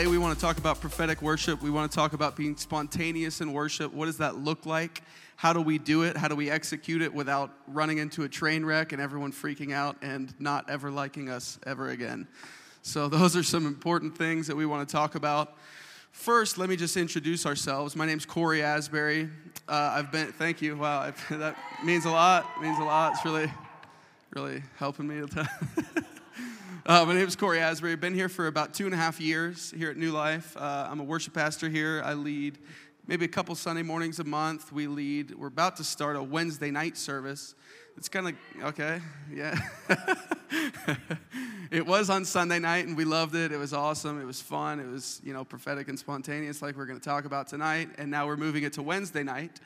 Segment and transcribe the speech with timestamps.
[0.00, 1.60] today we want to talk about prophetic worship.
[1.60, 3.92] We want to talk about being spontaneous in worship.
[3.92, 5.02] What does that look like?
[5.36, 6.16] How do we do it?
[6.16, 9.98] How do we execute it without running into a train wreck and everyone freaking out
[10.00, 12.26] and not ever liking us ever again?
[12.80, 15.58] So, those are some important things that we want to talk about.
[16.12, 17.94] First, let me just introduce ourselves.
[17.94, 19.28] My name's Cory Asbury.
[19.68, 20.78] Uh, I've been, thank you.
[20.78, 22.46] Wow, that means a lot.
[22.56, 23.12] It means a lot.
[23.16, 23.52] It's really,
[24.34, 25.26] really helping me.
[26.86, 27.92] Uh, my name is Cory Asbury.
[27.92, 30.56] I've been here for about two and a half years here at New Life.
[30.56, 32.00] Uh, I'm a worship pastor here.
[32.02, 32.58] I lead
[33.06, 34.72] maybe a couple Sunday mornings a month.
[34.72, 37.54] We lead, we're about to start a Wednesday night service.
[37.98, 39.58] It's kind of, okay, yeah.
[41.70, 43.52] it was on Sunday night and we loved it.
[43.52, 44.18] It was awesome.
[44.18, 44.80] It was fun.
[44.80, 47.90] It was, you know, prophetic and spontaneous, like we're going to talk about tonight.
[47.98, 49.60] And now we're moving it to Wednesday night.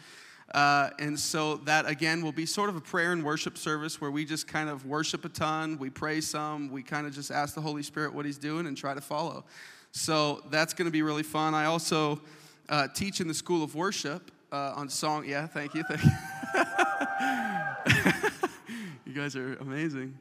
[0.53, 4.11] Uh, and so that again will be sort of a prayer and worship service where
[4.11, 7.55] we just kind of worship a ton, we pray some, we kind of just ask
[7.55, 9.45] the Holy Spirit what He's doing and try to follow.
[9.93, 11.55] So that's going to be really fun.
[11.55, 12.21] I also
[12.69, 15.25] uh, teach in the School of Worship uh, on song.
[15.27, 15.83] Yeah, thank you.
[15.85, 16.11] Thank you.
[19.07, 20.17] you guys are amazing.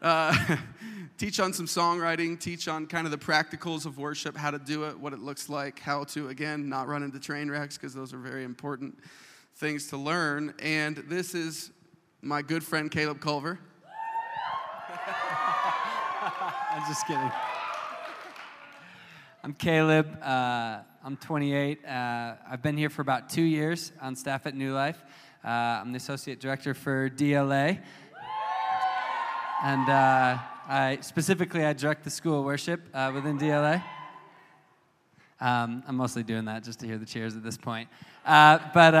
[0.00, 0.56] Uh,
[1.18, 4.84] teach on some songwriting, teach on kind of the practicals of worship, how to do
[4.84, 8.12] it, what it looks like, how to, again, not run into train wrecks, because those
[8.12, 8.98] are very important
[9.62, 10.52] things to learn.
[10.58, 11.70] And this is
[12.20, 13.60] my good friend Caleb Culver.
[16.72, 17.30] I'm just kidding.
[19.44, 20.20] I'm Caleb.
[20.20, 21.78] Uh, I'm 28.
[21.84, 25.00] Uh, I've been here for about two years on staff at New Life.
[25.44, 27.80] Uh, I'm the associate director for DLA.
[29.62, 33.80] And uh, I specifically I direct the school worship uh, within DLA.
[35.40, 37.88] Um, I'm mostly doing that just to hear the cheers at this point.
[38.26, 38.94] Uh, but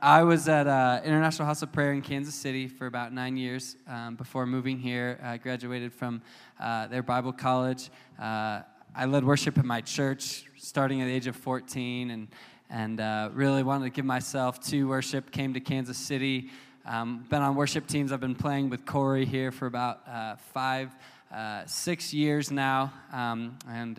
[0.00, 3.74] I was at uh, International House of Prayer in Kansas City for about nine years
[3.88, 5.18] um, before moving here.
[5.20, 6.22] I graduated from
[6.60, 7.90] uh, their Bible college.
[8.16, 8.60] Uh,
[8.94, 12.28] I led worship at my church starting at the age of 14 and,
[12.70, 15.32] and uh, really wanted to give myself to worship.
[15.32, 16.50] Came to Kansas City.
[16.86, 18.12] Um, been on worship teams.
[18.12, 20.94] I've been playing with Cory here for about uh, five,
[21.34, 22.92] uh, six years now.
[23.12, 23.98] Um, and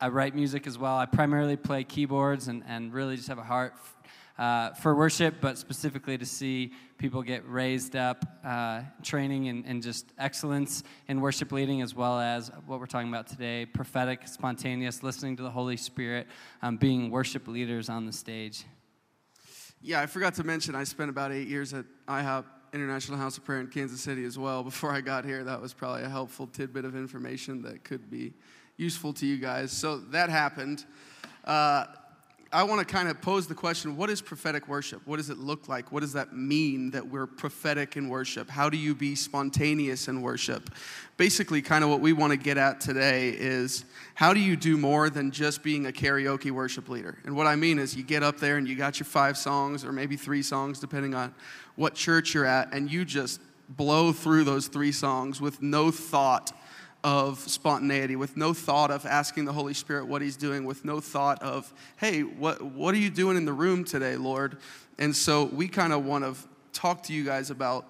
[0.00, 0.96] I write music as well.
[0.96, 3.74] I primarily play keyboards and, and really just have a heart
[4.40, 9.82] uh, for worship, but specifically to see people get raised up, uh, training and, and
[9.82, 15.02] just excellence in worship leading, as well as what we're talking about today prophetic, spontaneous,
[15.02, 16.26] listening to the Holy Spirit,
[16.62, 18.64] um, being worship leaders on the stage.
[19.82, 23.44] Yeah, I forgot to mention I spent about eight years at IHOP International House of
[23.44, 24.62] Prayer in Kansas City as well.
[24.64, 28.32] Before I got here, that was probably a helpful tidbit of information that could be
[28.78, 29.70] useful to you guys.
[29.70, 30.86] So that happened.
[31.44, 31.84] Uh,
[32.52, 35.02] I want to kind of pose the question what is prophetic worship?
[35.04, 35.92] What does it look like?
[35.92, 38.50] What does that mean that we're prophetic in worship?
[38.50, 40.74] How do you be spontaneous in worship?
[41.16, 43.84] Basically, kind of what we want to get at today is
[44.14, 47.18] how do you do more than just being a karaoke worship leader?
[47.24, 49.84] And what I mean is you get up there and you got your five songs
[49.84, 51.32] or maybe three songs, depending on
[51.76, 56.50] what church you're at, and you just blow through those three songs with no thought
[57.02, 61.00] of spontaneity, with no thought of asking the Holy Spirit what He's doing, with no
[61.00, 64.58] thought of, hey, what, what are you doing in the room today, Lord?
[64.98, 66.36] And so we kind of want to
[66.72, 67.86] talk to you guys about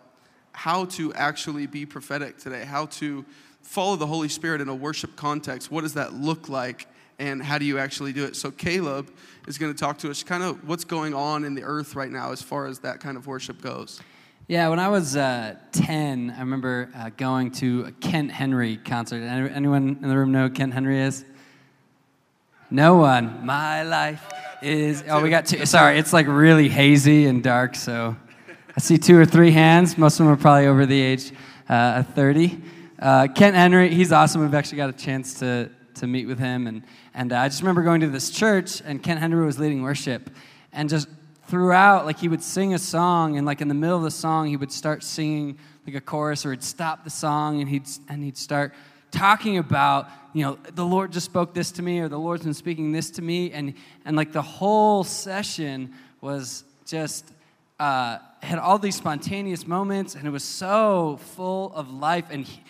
[0.52, 3.24] how to actually be prophetic today, how to
[3.62, 5.70] follow the Holy Spirit in a worship context.
[5.70, 6.86] What does that look like?
[7.18, 8.34] And how do you actually do it?
[8.34, 9.12] So, Caleb
[9.46, 12.10] is going to talk to us kind of what's going on in the earth right
[12.10, 14.00] now as far as that kind of worship goes.
[14.50, 19.22] Yeah, when I was uh, 10, I remember uh, going to a Kent Henry concert.
[19.22, 21.24] Anyone in the room know who Kent Henry is?
[22.68, 23.46] No one.
[23.46, 24.28] My life
[24.60, 25.04] is.
[25.08, 25.64] Oh, we got two.
[25.66, 28.16] Sorry, it's like really hazy and dark, so
[28.76, 29.96] I see two or three hands.
[29.96, 31.30] Most of them are probably over the age
[31.68, 32.60] uh, of 30.
[32.98, 34.40] Uh, Kent Henry, he's awesome.
[34.40, 36.66] We've actually got a chance to, to meet with him.
[36.66, 36.82] And,
[37.14, 40.28] and uh, I just remember going to this church, and Kent Henry was leading worship.
[40.72, 41.06] And just
[41.50, 44.46] throughout, like he would sing a song, and like in the middle of the song,
[44.46, 48.22] he would start singing like a chorus, or he'd stop the song and he'd and
[48.22, 48.72] he'd start
[49.10, 52.54] talking about, you know, the Lord just spoke this to me, or the Lord's been
[52.54, 53.74] speaking this to me, and
[54.04, 57.32] and like the whole session was just
[57.80, 62.46] uh, had all these spontaneous moments, and it was so full of life, and.
[62.46, 62.62] He,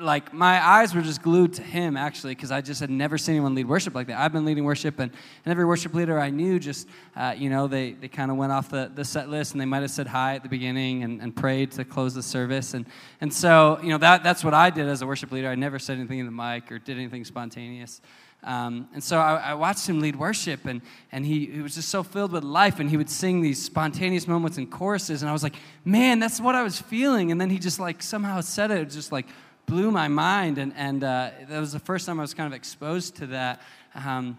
[0.00, 3.34] like my eyes were just glued to him actually because i just had never seen
[3.34, 4.18] anyone lead worship like that.
[4.18, 5.10] I've been leading worship and,
[5.44, 8.52] and every worship leader i knew just uh, you know they, they kind of went
[8.52, 11.20] off the, the set list and they might have said hi at the beginning and,
[11.20, 12.86] and prayed to close the service and,
[13.20, 15.48] and so you know that, that's what i did as a worship leader.
[15.48, 18.00] I never said anything in the mic or did anything spontaneous.
[18.44, 21.90] Um, and so I, I, watched him lead worship, and, and he, he was just
[21.90, 25.32] so filled with life, and he would sing these spontaneous moments and choruses, and I
[25.32, 25.54] was like,
[25.84, 27.30] man, that's what I was feeling.
[27.30, 29.26] And then he just like somehow said it, just like
[29.72, 30.58] blew my mind.
[30.58, 33.62] And, and uh, that was the first time I was kind of exposed to that.
[33.94, 34.36] Um,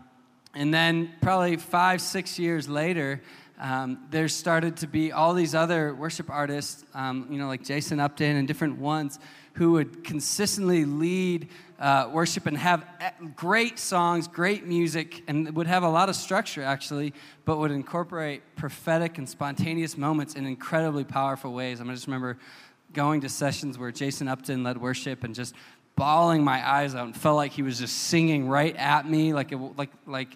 [0.53, 3.19] and then, probably five, six years later,
[3.59, 7.99] um, there started to be all these other worship artists, um, you know, like Jason
[7.99, 9.17] Upton and different ones,
[9.53, 11.49] who would consistently lead
[11.79, 12.85] uh, worship and have
[13.35, 17.11] great songs, great music, and would have a lot of structure actually,
[17.45, 21.81] but would incorporate prophetic and spontaneous moments in incredibly powerful ways.
[21.81, 22.37] I, mean, I just remember
[22.93, 25.55] going to sessions where Jason Upton led worship and just
[25.95, 29.51] bawling my eyes out and felt like he was just singing right at me, like,
[29.51, 30.35] it, like, like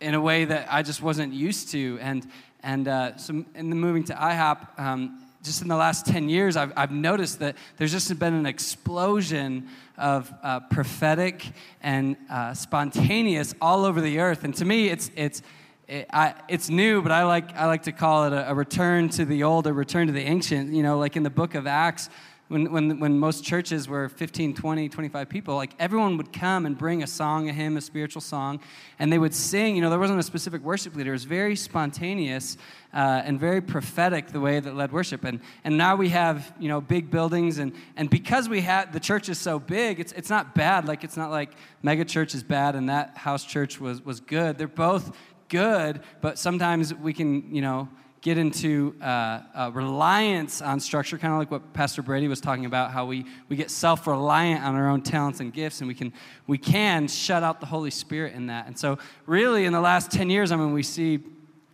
[0.00, 1.98] in a way that I just wasn't used to.
[2.00, 2.26] And,
[2.62, 6.56] and uh, so, in the moving to IHOP, um, just in the last 10 years,
[6.56, 11.46] I've, I've noticed that there's just been an explosion of uh, prophetic
[11.82, 14.44] and uh, spontaneous all over the earth.
[14.44, 15.42] And to me, it's, it's,
[15.90, 19.08] it, I, it's new, but I like, I like to call it a, a return
[19.10, 20.72] to the old, a return to the ancient.
[20.72, 22.08] You know, like in the book of Acts,
[22.46, 26.76] when, when, when most churches were 15, 20, 25 people, like everyone would come and
[26.76, 28.60] bring a song, a hymn, a spiritual song,
[28.98, 29.76] and they would sing.
[29.76, 31.10] You know, there wasn't a specific worship leader.
[31.10, 32.56] It was very spontaneous
[32.92, 35.22] uh, and very prophetic the way that led worship.
[35.22, 39.00] And, and now we have, you know, big buildings, and, and because we had, the
[39.00, 40.88] church is so big, it's, it's not bad.
[40.88, 41.52] Like, it's not like
[41.82, 44.58] mega church is bad and that house church was, was good.
[44.58, 45.16] They're both
[45.50, 47.88] good, but sometimes we can, you know,
[48.22, 52.90] get into uh, reliance on structure, kind of like what Pastor Brady was talking about,
[52.90, 56.12] how we, we get self reliant on our own talents and gifts, and we can,
[56.46, 58.66] we can shut out the Holy Spirit in that.
[58.66, 61.20] And so, really, in the last 10 years, I mean, we see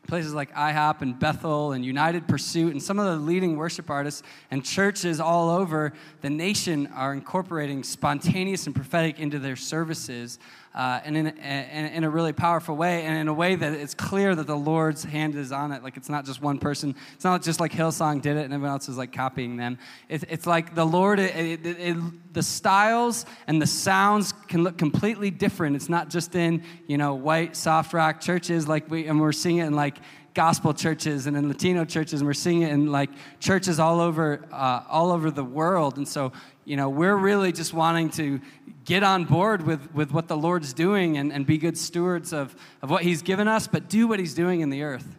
[0.07, 4.23] places like IHOP and Bethel and United Pursuit and some of the leading worship artists
[4.53, 10.39] and churches all over the nation are incorporating spontaneous and prophetic into their services
[10.77, 14.35] uh, and in, in, a really powerful way, and in a way that it's clear
[14.35, 15.83] that the Lord's hand is on it.
[15.83, 16.95] Like it's not just one person.
[17.15, 19.79] It's not just like Hillsong did it and everyone else is like copying them.
[20.11, 25.31] It, it's like the Lord, it, it, the styles and the sounds can look completely
[25.31, 25.77] different.
[25.77, 29.59] It's not just in, you know, white, soft rock churches like we, and we're seeing
[29.59, 29.97] it in like
[30.37, 33.09] gospel churches and in Latino churches, and we're seeing it in like
[33.41, 35.97] churches all over, uh, all over the world.
[35.97, 36.31] And so,
[36.67, 38.43] you know, we're really just wanting to
[38.87, 42.57] get on board with, with what the Lord's doing and, and be good stewards of,
[42.81, 45.17] of what He's given us, but do what He's doing in the earth.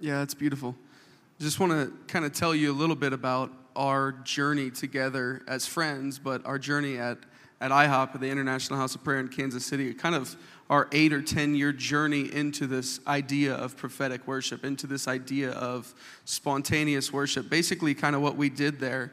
[0.00, 0.74] Yeah, that's beautiful.
[1.40, 5.66] Just want to kind of tell you a little bit about our journey together as
[5.66, 7.18] friends, but our journey at,
[7.60, 10.36] at IHOP, at the International House of Prayer in Kansas City, kind of
[10.70, 15.50] our eight or 10 year journey into this idea of prophetic worship, into this idea
[15.50, 15.92] of
[16.24, 17.50] spontaneous worship.
[17.50, 19.12] Basically, kind of what we did there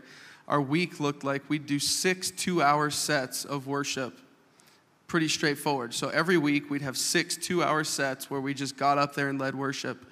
[0.50, 4.18] our week looked like we'd do six two hour sets of worship.
[5.08, 5.94] Pretty straightforward.
[5.94, 9.30] So every week we'd have six two hour sets where we just got up there
[9.30, 10.06] and led worship.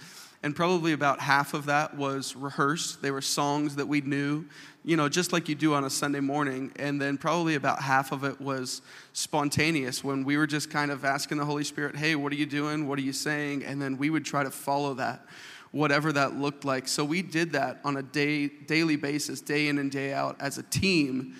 [0.43, 3.01] And probably about half of that was rehearsed.
[3.01, 4.45] They were songs that we knew,
[4.85, 6.71] you know, just like you do on a Sunday morning.
[6.75, 8.83] And then probably about half of it was
[9.13, 12.45] spontaneous when we were just kind of asking the Holy Spirit, hey, what are you
[12.45, 12.87] doing?
[12.87, 13.65] What are you saying?
[13.65, 15.25] And then we would try to follow that
[15.71, 16.87] whatever that looked like.
[16.87, 20.57] So we did that on a day, daily basis, day in and day out, as
[20.57, 21.35] a team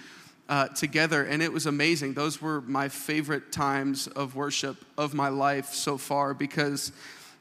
[0.49, 2.13] uh, together, and it was amazing.
[2.13, 6.91] Those were my favorite times of worship of my life so far because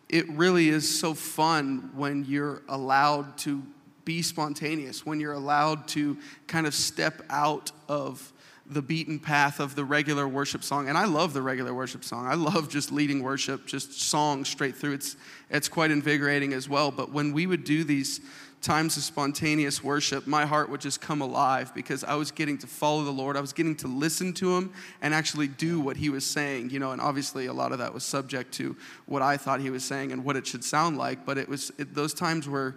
[0.09, 3.63] it really is so fun when you're allowed to
[4.05, 6.17] be spontaneous, when you're allowed to
[6.47, 8.33] kind of step out of
[8.69, 10.89] the beaten path of the regular worship song.
[10.89, 12.27] And I love the regular worship song.
[12.27, 14.95] I love just leading worship, just songs straight through.
[14.95, 15.17] It's,
[15.51, 16.91] it's quite invigorating as well.
[16.91, 18.21] But when we would do these
[18.63, 22.67] times of spontaneous worship, my heart would just come alive because I was getting to
[22.67, 23.37] follow the Lord.
[23.37, 26.81] I was getting to listen to Him and actually do what He was saying, you
[26.81, 26.91] know.
[26.91, 30.11] And obviously, a lot of that was subject to what I thought He was saying
[30.11, 31.25] and what it should sound like.
[31.25, 32.75] But it was it, those times were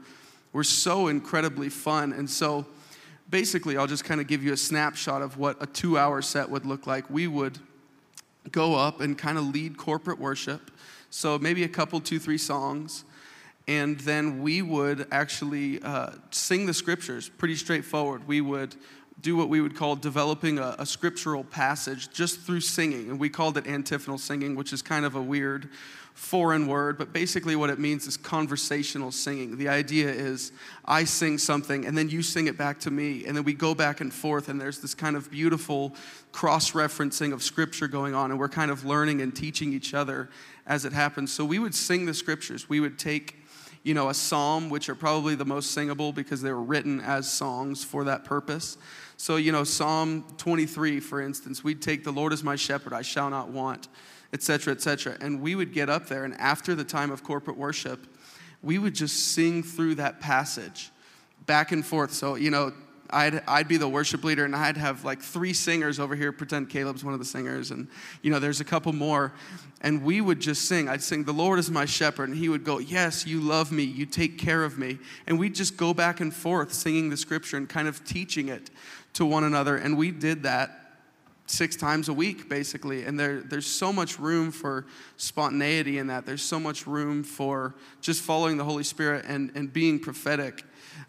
[0.53, 2.13] were so incredibly fun.
[2.13, 2.65] And so,
[3.29, 6.50] basically, I'll just kind of give you a snapshot of what a two hour set
[6.50, 7.09] would look like.
[7.09, 7.59] We would
[8.51, 10.71] go up and kind of lead corporate worship.
[11.09, 13.03] So maybe a couple, two, three songs.
[13.67, 18.27] And then we would actually uh, sing the scriptures, pretty straightforward.
[18.27, 18.75] We would
[19.21, 23.09] do what we would call developing a, a, scriptural passage just through singing.
[23.09, 25.69] And we called it antiphonal singing, which is kind of a weird
[26.20, 29.58] foreign word, but basically what it means is conversational singing.
[29.58, 30.52] The idea is
[30.84, 33.74] I sing something and then you sing it back to me, and then we go
[33.74, 35.96] back and forth, and there's this kind of beautiful
[36.34, 40.30] cross referencing of scripture going on, and we're kind of learning and teaching each other
[40.68, 41.32] as it happens.
[41.32, 42.68] So we would sing the scriptures.
[42.68, 43.38] We would take
[43.82, 47.32] you know, a psalm, which are probably the most singable because they were written as
[47.32, 48.78] songs for that purpose.
[49.16, 53.04] So, you know, Psalm 23, for instance, we'd take, The Lord is my shepherd, I
[53.04, 53.88] shall not want
[54.33, 55.17] etc., etc.
[55.21, 58.05] And we would get up there, and after the time of corporate worship,
[58.62, 60.91] we would just sing through that passage
[61.45, 62.12] back and forth.
[62.12, 62.74] So, you know,
[63.12, 66.69] I'd, I'd be the worship leader and I'd have like three singers over here, pretend
[66.69, 67.88] Caleb's one of the singers, and
[68.21, 69.33] you know, there's a couple more.
[69.81, 70.89] And we would just sing.
[70.89, 72.29] I'd sing, The Lord is my shepherd.
[72.29, 75.00] And he would go, Yes, you love me, you take care of me.
[75.25, 78.69] And we'd just go back and forth singing the scripture and kind of teaching it
[79.13, 79.77] to one another.
[79.77, 80.88] And we did that
[81.50, 84.86] six times a week basically and there, there's so much room for
[85.18, 89.74] spontaneity in that there's so much room for just following the holy spirit and, and
[89.74, 90.63] being prophetic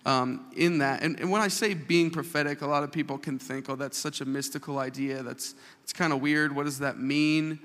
[0.07, 1.03] um, in that.
[1.03, 3.99] And, and when I say being prophetic, a lot of people can think, oh, that's
[3.99, 5.23] such a mystical idea.
[5.23, 6.55] That's it's kind of weird.
[6.55, 7.59] What does that mean?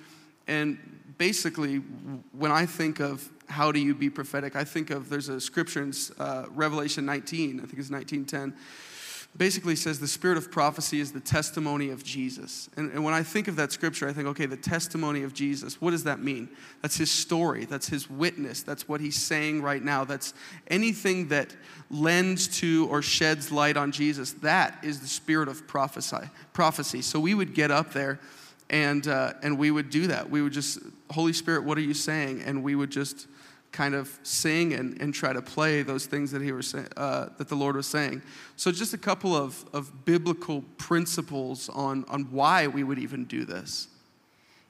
[0.48, 0.78] And
[1.18, 1.78] basically,
[2.32, 5.84] when I think of how do you be prophetic, I think of there's a scripture
[5.84, 8.56] in uh, Revelation 19, I think it's 1910
[9.38, 12.70] basically says the spirit of prophecy is the testimony of Jesus.
[12.78, 15.82] And, and, when I think of that scripture, I think, okay, the testimony of Jesus,
[15.82, 16.50] what does that mean?
[16.82, 20.06] That's his story, that's his witness, that's what he's saying right now.
[20.06, 20.34] That's
[20.68, 21.54] anything that
[21.90, 24.34] lends to or sheds light on Jesus.
[24.34, 27.02] That is the spirit of prophesy, prophecy.
[27.02, 28.20] So we would get up there
[28.70, 30.30] and, uh, and we would do that.
[30.30, 30.80] We would just,
[31.12, 32.42] Holy Spirit, what are you saying?
[32.44, 33.28] And we would just
[33.76, 37.50] kind of sing and, and try to play those things that he was uh, that
[37.50, 38.22] the Lord was saying.
[38.56, 43.44] So just a couple of, of biblical principles on, on why we would even do
[43.44, 43.90] this.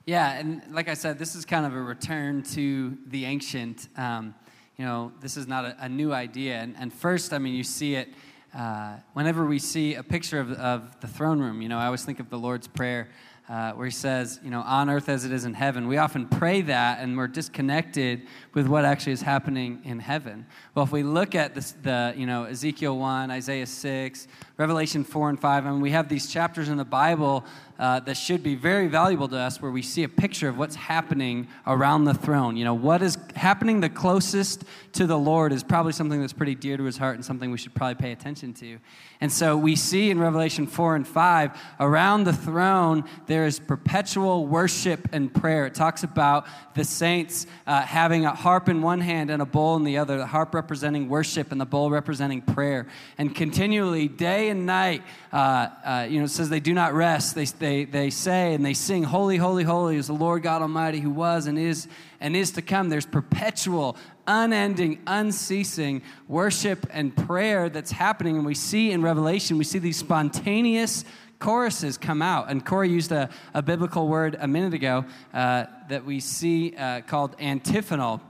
[0.07, 3.89] Yeah, and like I said, this is kind of a return to the ancient.
[3.95, 4.33] Um,
[4.75, 6.55] you know, this is not a, a new idea.
[6.55, 8.09] And, and, first, I mean, you see it
[8.57, 11.61] uh, whenever we see a picture of, of the throne room.
[11.61, 13.07] You know, I always think of the Lord's Prayer
[13.47, 15.87] uh, where he says, you know, on earth as it is in heaven.
[15.87, 18.23] We often pray that and we're disconnected
[18.53, 20.47] with what actually is happening in heaven.
[20.73, 25.29] Well, if we look at this, the, you know, Ezekiel 1, Isaiah 6, Revelation 4
[25.29, 27.45] and 5, I mean, we have these chapters in the Bible
[27.77, 30.75] uh, that should be very valuable to us where we see a picture of what's
[30.75, 32.55] happening around the throne.
[32.55, 34.63] You know, what is happening the closest
[34.93, 37.57] to the Lord is probably something that's pretty dear to his heart and something we
[37.57, 38.79] should probably pay attention to.
[39.21, 44.45] And so we see in Revelation 4 and 5, around the throne, there is perpetual
[44.45, 45.65] worship and prayer.
[45.65, 49.75] It talks about the saints uh, having a harp in one hand and a bowl
[49.77, 52.87] in the other, the harp representing worship and the bowl representing prayer.
[53.17, 55.01] And continually, day and night,
[55.33, 57.35] uh, uh, you know, it says they do not rest.
[57.35, 60.99] They, they, they say and they sing, Holy, holy, holy is the Lord God Almighty
[60.99, 61.87] who was and is
[62.19, 62.89] and is to come.
[62.89, 68.37] There's perpetual, unending, unceasing worship and prayer that's happening.
[68.37, 71.05] And we see in Revelation, we see these spontaneous
[71.39, 72.49] choruses come out.
[72.49, 77.01] And Cory used a, a biblical word a minute ago uh, that we see uh,
[77.01, 78.21] called antiphonal,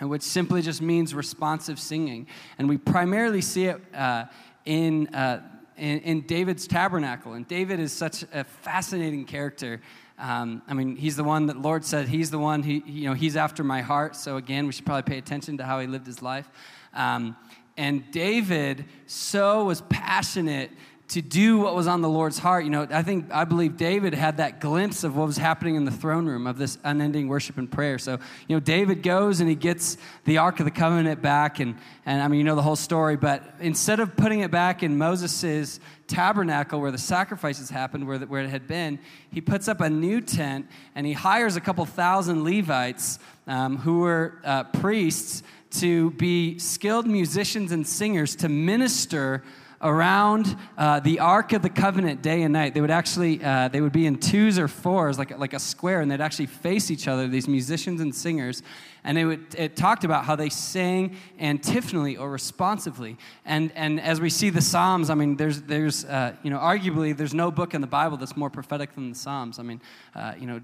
[0.00, 2.26] which simply just means responsive singing.
[2.58, 4.26] And we primarily see it uh,
[4.64, 5.42] in, uh,
[5.76, 7.34] in, in David's tabernacle.
[7.34, 9.80] And David is such a fascinating character.
[10.18, 12.62] Um, I mean, he's the one that Lord said he's the one.
[12.62, 14.16] He, you know, he's after my heart.
[14.16, 16.48] So again, we should probably pay attention to how he lived his life.
[16.94, 17.36] Um,
[17.76, 20.70] and David so was passionate
[21.08, 22.64] to do what was on the Lord's heart.
[22.64, 25.84] You know, I think, I believe David had that glimpse of what was happening in
[25.84, 27.98] the throne room of this unending worship and prayer.
[27.98, 31.76] So, you know, David goes and he gets the Ark of the Covenant back, and,
[32.06, 34.98] and I mean, you know the whole story, but instead of putting it back in
[34.98, 38.98] Moses' tabernacle where the sacrifices happened, where, the, where it had been,
[39.30, 44.00] he puts up a new tent and he hires a couple thousand Levites um, who
[44.00, 49.44] were uh, priests to be skilled musicians and singers to minister
[49.80, 52.74] around uh, the Ark of the Covenant day and night.
[52.74, 56.00] They would actually, uh, they would be in twos or fours, like, like a square,
[56.00, 58.62] and they'd actually face each other, these musicians and singers.
[59.04, 63.16] And it, would, it talked about how they sang antiphonally or responsively.
[63.44, 67.16] And, and as we see the Psalms, I mean, there's, there's uh, you know, arguably,
[67.16, 69.58] there's no book in the Bible that's more prophetic than the Psalms.
[69.58, 69.80] I mean,
[70.14, 70.60] uh, you know,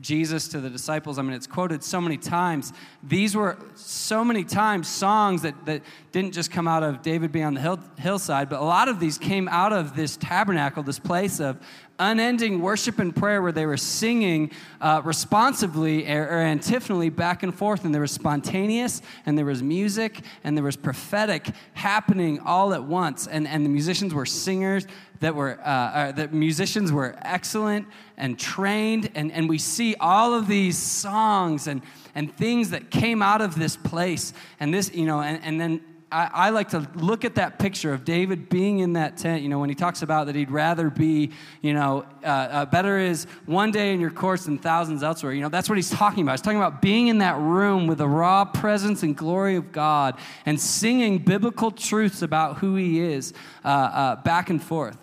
[0.00, 1.18] Jesus to the disciples.
[1.18, 2.72] I mean, it's quoted so many times.
[3.02, 5.82] These were so many times songs that, that
[6.12, 9.00] didn't just come out of David being on the hill, hillside, but a lot of
[9.00, 11.58] these came out of this tabernacle, this place of
[12.00, 17.54] unending worship and prayer where they were singing uh, responsively or, or antiphonally back and
[17.54, 17.84] forth.
[17.84, 22.82] And there was spontaneous, and there was music, and there was prophetic happening all at
[22.82, 23.26] once.
[23.26, 24.86] And, and the musicians were singers
[25.20, 29.10] that were, uh, uh, the musicians were excellent and trained.
[29.14, 31.82] And, and we see all of these songs and,
[32.14, 34.32] and things that came out of this place.
[34.58, 37.92] And this, you know, and, and then I, I, like to look at that picture
[37.92, 40.90] of David being in that tent, you know, when he talks about that he'd rather
[40.90, 41.30] be,
[41.62, 45.32] you know, uh, uh, better is one day in your courts than thousands elsewhere.
[45.32, 46.32] You know, that's what he's talking about.
[46.32, 50.18] He's talking about being in that room with the raw presence and glory of God
[50.46, 53.32] and singing biblical truths about who he is
[53.64, 54.98] uh, uh back and forth.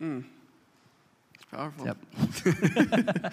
[0.00, 0.24] Mm.
[1.34, 1.86] It's powerful.
[1.86, 1.96] Yep.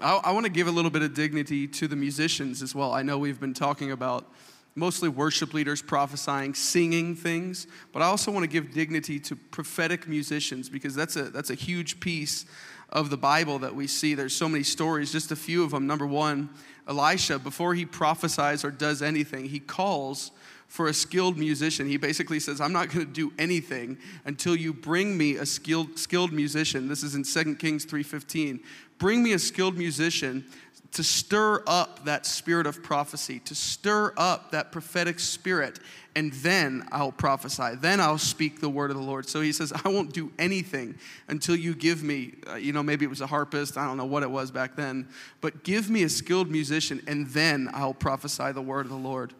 [0.00, 2.92] I, I want to give a little bit of dignity to the musicians as well.
[2.92, 4.26] I know we've been talking about
[4.74, 10.08] mostly worship leaders prophesying, singing things, but I also want to give dignity to prophetic
[10.08, 12.44] musicians because that's a, that's a huge piece
[12.90, 14.14] of the Bible that we see.
[14.14, 15.86] There's so many stories, just a few of them.
[15.86, 16.48] Number one,
[16.88, 20.32] Elisha, before he prophesies or does anything, he calls
[20.68, 21.86] for a skilled musician.
[21.86, 25.98] He basically says, I'm not going to do anything until you bring me a skilled,
[25.98, 26.88] skilled musician.
[26.88, 28.60] This is in 2 Kings 3.15.
[28.98, 30.44] Bring me a skilled musician
[30.94, 35.80] to stir up that spirit of prophecy, to stir up that prophetic spirit,
[36.14, 37.74] and then I'll prophesy.
[37.74, 39.28] Then I'll speak the word of the Lord.
[39.28, 40.94] So he says, I won't do anything
[41.26, 44.04] until you give me, uh, you know, maybe it was a harpist, I don't know
[44.04, 45.08] what it was back then,
[45.40, 49.34] but give me a skilled musician, and then I'll prophesy the word of the Lord.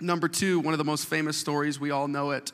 [0.00, 2.52] Number two, one of the most famous stories, we all know it.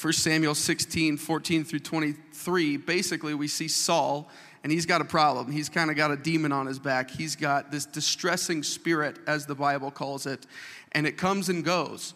[0.00, 2.76] 1 Samuel 16, 14 through 23.
[2.76, 4.28] Basically, we see Saul
[4.64, 5.52] and he's got a problem.
[5.52, 7.10] He's kind of got a demon on his back.
[7.10, 10.46] He's got this distressing spirit, as the Bible calls it,
[10.92, 12.14] and it comes and goes.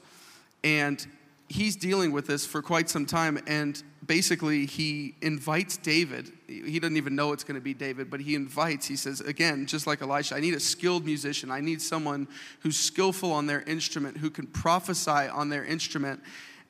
[0.64, 1.06] And
[1.48, 3.38] he's dealing with this for quite some time.
[3.46, 6.32] And basically, he invites David.
[6.46, 9.66] He doesn't even know it's going to be David, but he invites, he says, again,
[9.66, 11.50] just like Elisha, I need a skilled musician.
[11.50, 12.26] I need someone
[12.60, 16.22] who's skillful on their instrument, who can prophesy on their instrument.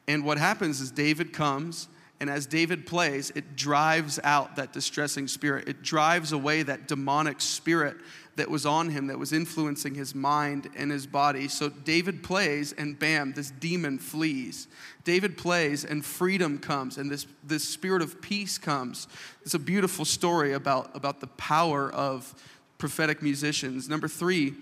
[0.09, 1.87] And what happens is David comes
[2.21, 5.69] and as David plays, it drives out that distressing spirit.
[5.69, 7.97] It drives away that demonic spirit
[8.35, 11.49] that was on him, that was influencing his mind and his body.
[11.49, 14.67] So David plays, and bam, this demon flees.
[15.05, 19.07] David plays, and freedom comes, and this, this spirit of peace comes.
[19.43, 22.35] It's a beautiful story about, about the power of
[22.79, 23.89] prophetic musicians.
[23.89, 24.55] Number three,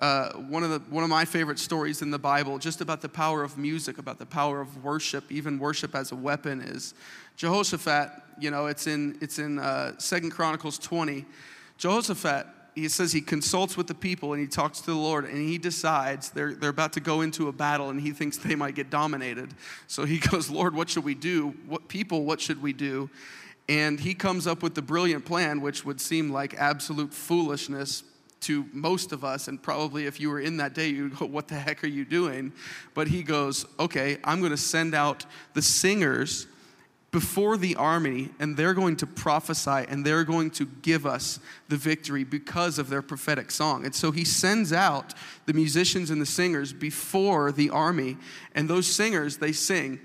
[0.00, 3.08] uh, one, of the, one of my favorite stories in the Bible, just about the
[3.08, 6.94] power of music, about the power of worship, even worship as a weapon, is
[7.36, 8.10] Jehoshaphat.
[8.40, 11.24] You know, it's in, it's in uh, Second Chronicles 20.
[11.78, 15.36] Jehoshaphat, he says he consults with the people and he talks to the Lord and
[15.36, 18.74] he decides they're, they're about to go into a battle and he thinks they might
[18.74, 19.54] get dominated.
[19.86, 21.54] So he goes, Lord, what should we do?
[21.68, 23.10] What people, what should we do?
[23.68, 28.02] And he comes up with the brilliant plan, which would seem like absolute foolishness
[28.44, 31.48] to most of us, and probably if you were in that day, you'd go, What
[31.48, 32.52] the heck are you doing?
[32.94, 36.46] But he goes, Okay, I'm going to send out the singers
[37.10, 41.76] before the army, and they're going to prophesy and they're going to give us the
[41.76, 43.84] victory because of their prophetic song.
[43.84, 45.14] And so he sends out
[45.46, 48.16] the musicians and the singers before the army,
[48.54, 50.00] and those singers, they sing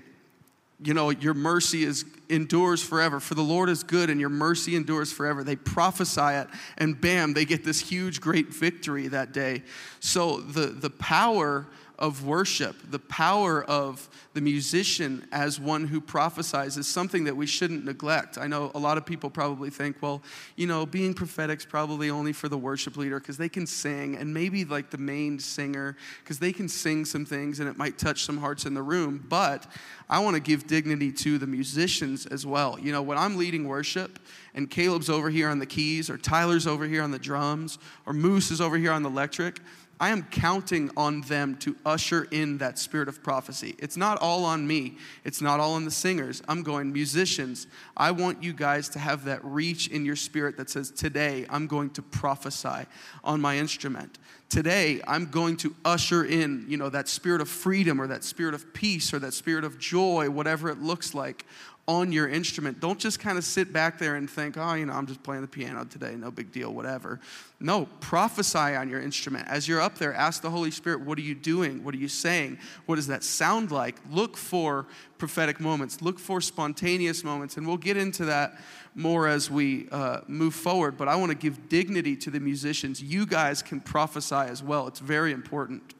[0.82, 3.20] you know, your mercy is endures forever.
[3.20, 5.42] For the Lord is good and your mercy endures forever.
[5.42, 9.62] They prophesy it and bam, they get this huge great victory that day.
[10.00, 11.66] So the the power
[12.00, 17.46] of worship, the power of the musician as one who prophesies is something that we
[17.46, 18.38] shouldn't neglect.
[18.38, 20.22] I know a lot of people probably think, well,
[20.56, 24.16] you know, being prophetic is probably only for the worship leader because they can sing,
[24.16, 27.98] and maybe like the main singer because they can sing some things and it might
[27.98, 29.24] touch some hearts in the room.
[29.28, 29.66] But
[30.08, 32.78] I want to give dignity to the musicians as well.
[32.80, 34.18] You know, when I'm leading worship
[34.54, 38.12] and Caleb's over here on the keys, or Tyler's over here on the drums, or
[38.12, 39.60] Moose is over here on the electric,
[40.00, 43.74] I am counting on them to usher in that spirit of prophecy.
[43.78, 46.42] It's not all on me, it's not all on the singers.
[46.48, 50.70] I'm going, musicians, I want you guys to have that reach in your spirit that
[50.70, 52.86] says, Today I'm going to prophesy
[53.22, 54.18] on my instrument.
[54.48, 58.54] Today I'm going to usher in, you know, that spirit of freedom or that spirit
[58.54, 61.44] of peace or that spirit of joy, whatever it looks like,
[61.90, 62.78] on your instrument.
[62.78, 65.42] Don't just kind of sit back there and think, oh, you know, I'm just playing
[65.42, 67.18] the piano today, no big deal, whatever.
[67.58, 69.48] No, prophesy on your instrument.
[69.48, 71.82] As you're up there, ask the Holy Spirit, what are you doing?
[71.82, 72.58] What are you saying?
[72.86, 73.96] What does that sound like?
[74.08, 74.86] Look for
[75.18, 78.60] prophetic moments, look for spontaneous moments, and we'll get into that
[78.94, 80.96] more as we uh, move forward.
[80.96, 83.02] But I want to give dignity to the musicians.
[83.02, 85.94] You guys can prophesy as well, it's very important.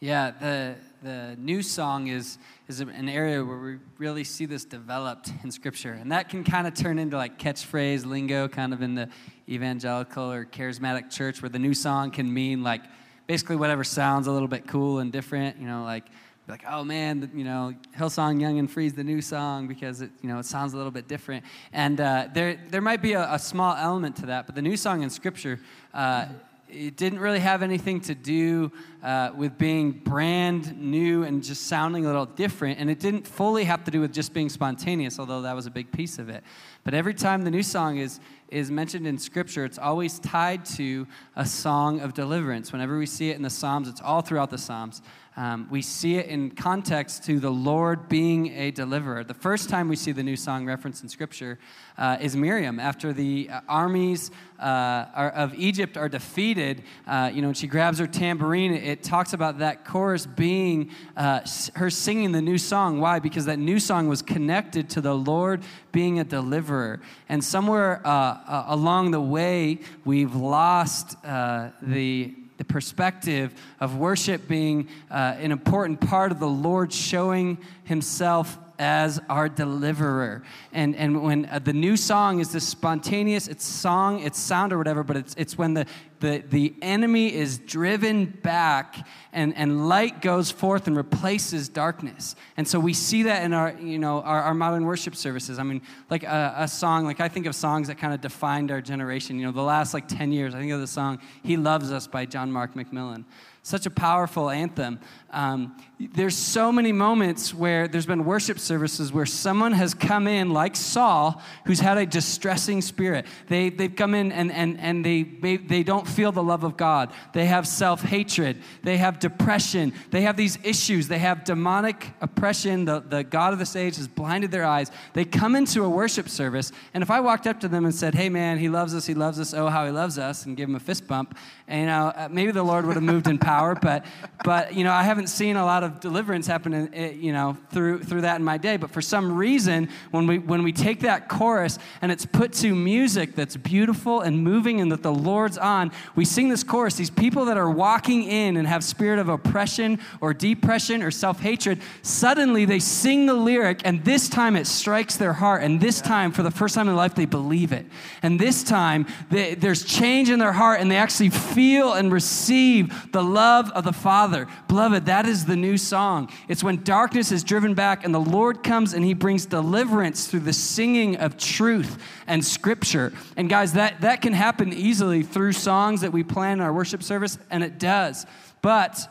[0.00, 5.32] Yeah, the, the new song is, is an area where we really see this developed
[5.42, 5.92] in Scripture.
[5.94, 9.08] And that can kind of turn into like catchphrase lingo, kind of in the
[9.48, 12.82] evangelical or charismatic church, where the new song can mean like
[13.26, 16.04] basically whatever sounds a little bit cool and different, you know, like
[16.46, 20.30] like, oh man, you know, Hillsong Young and Free's the new song because it, you
[20.30, 21.44] know, it sounds a little bit different.
[21.74, 24.78] And uh, there, there might be a, a, small element to that, but the new
[24.78, 25.60] song in Scripture
[25.92, 26.24] uh,
[26.70, 28.70] it didn't really have anything to do
[29.02, 32.78] uh, with being brand new and just sounding a little different.
[32.78, 35.70] And it didn't fully have to do with just being spontaneous, although that was a
[35.70, 36.42] big piece of it.
[36.84, 41.06] But every time the new song is, is mentioned in Scripture, it's always tied to
[41.36, 42.72] a song of deliverance.
[42.72, 45.02] Whenever we see it in the Psalms, it's all throughout the Psalms.
[45.38, 49.22] Um, we see it in context to the Lord being a deliverer.
[49.22, 51.60] The first time we see the new song referenced in Scripture
[51.96, 52.80] uh, is Miriam.
[52.80, 58.00] After the uh, armies uh, are, of Egypt are defeated, uh, you know, she grabs
[58.00, 61.40] her tambourine, it talks about that chorus being uh,
[61.74, 63.00] her singing the new song.
[63.00, 63.18] Why?
[63.18, 67.00] Because that new song was connected to the Lord being a deliverer.
[67.28, 75.36] And somewhere uh, along the way, we've lost the the perspective of worship being uh,
[75.38, 80.42] an important part of the Lord showing himself as our deliverer.
[80.72, 84.78] And, and when uh, the new song is this spontaneous, it's song, it's sound or
[84.78, 85.86] whatever, but it's, it's when the,
[86.20, 92.36] the, the enemy is driven back and, and light goes forth and replaces darkness.
[92.56, 95.58] And so we see that in our, you know, our, our modern worship services.
[95.58, 98.70] I mean, like a, a song, like I think of songs that kind of defined
[98.70, 99.38] our generation.
[99.38, 102.06] You know, the last like 10 years, I think of the song, He Loves Us
[102.06, 103.24] by John Mark McMillan
[103.68, 104.98] such a powerful anthem.
[105.30, 110.50] Um, there's so many moments where there's been worship services where someone has come in,
[110.50, 113.26] like Saul, who's had a distressing spirit.
[113.48, 117.12] They, they've come in and, and, and they, they don't feel the love of God.
[117.32, 118.62] They have self hatred.
[118.82, 119.92] They have depression.
[120.10, 121.08] They have these issues.
[121.08, 122.84] They have demonic oppression.
[122.84, 124.90] The, the God of this age has blinded their eyes.
[125.14, 128.14] They come into a worship service, and if I walked up to them and said,
[128.14, 130.68] Hey, man, he loves us, he loves us, oh, how he loves us, and give
[130.68, 131.36] him a fist bump,
[131.66, 134.04] and, you know, uh, maybe the Lord would have moved in power but,
[134.44, 137.56] but you know, I haven't seen a lot of deliverance happen, in, eh, you know,
[137.72, 138.76] through, through that in my day.
[138.76, 142.72] But for some reason, when we, when we take that chorus and it's put to
[142.72, 146.94] music that's beautiful and moving and that the Lord's on, we sing this chorus.
[146.94, 151.80] These people that are walking in and have spirit of oppression or depression or self-hatred,
[152.02, 155.64] suddenly they sing the lyric and this time it strikes their heart.
[155.64, 157.86] And this time, for the first time in life, they believe it.
[158.22, 163.10] And this time, they, there's change in their heart and they actually feel and receive
[163.10, 164.46] the love of the Father.
[164.68, 166.30] Beloved, that is the new song.
[166.48, 170.40] It's when darkness is driven back and the Lord comes and he brings deliverance through
[170.40, 173.12] the singing of truth and scripture.
[173.36, 177.02] And guys, that, that can happen easily through songs that we plan in our worship
[177.02, 178.26] service, and it does.
[178.62, 179.08] But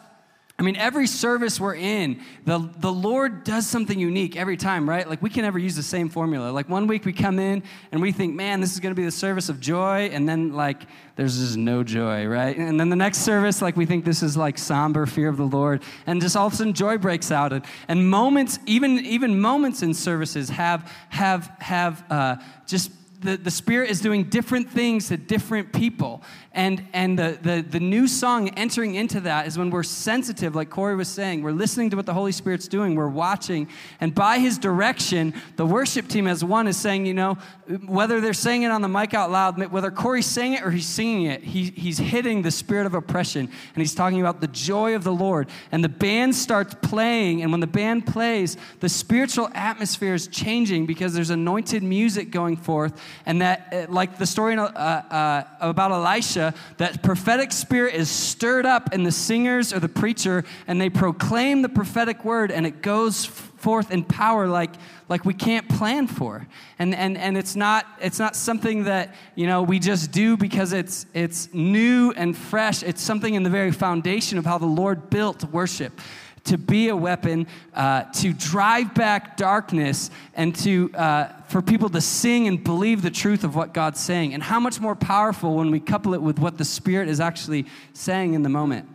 [0.59, 5.07] I mean, every service we're in, the, the Lord does something unique every time, right?
[5.07, 6.49] Like, we can never use the same formula.
[6.49, 9.05] Like, one week we come in and we think, man, this is going to be
[9.05, 10.09] the service of joy.
[10.11, 12.57] And then, like, there's just no joy, right?
[12.57, 15.45] And then the next service, like, we think this is like somber fear of the
[15.45, 15.83] Lord.
[16.07, 17.53] And just all of a sudden, joy breaks out.
[17.53, 22.89] And, and moments, even, even moments in services have, have, have uh, just
[23.21, 26.21] the, the Spirit is doing different things to different people.
[26.57, 30.71] And, and the, the, the new song entering into that is when we're sensitive, like
[30.71, 31.43] Cory was saying.
[31.43, 33.69] We're listening to what the Holy Spirit's doing, we're watching.
[34.01, 37.37] And by His direction, the worship team as one is saying, you know,
[37.85, 40.87] whether they're saying it on the mic out loud, whether Cory's saying it or he's
[40.87, 43.41] singing it, he, he's hitting the spirit of oppression.
[43.41, 45.49] And he's talking about the joy of the Lord.
[45.71, 47.43] And the band starts playing.
[47.43, 52.57] And when the band plays, the spiritual atmosphere is changing because there's anointed music going
[52.57, 56.46] forth and that, uh, like the story uh, uh, about Elisha,
[56.77, 61.61] that prophetic spirit is stirred up in the singers or the preacher, and they proclaim
[61.61, 64.71] the prophetic word, and it goes forth in power like,
[65.09, 66.47] like we can't plan for.
[66.79, 70.73] And, and, and it's, not, it's not something that you know, we just do because
[70.73, 72.83] it's, it's new and fresh.
[72.83, 75.99] It's something in the very foundation of how the Lord built worship
[76.47, 82.01] to be a weapon uh, to drive back darkness and to uh, for people to
[82.01, 84.33] sing and believe the truth of what god's saying.
[84.33, 87.65] And how much more powerful when we couple it with what the spirit is actually
[87.93, 88.87] saying in the moment.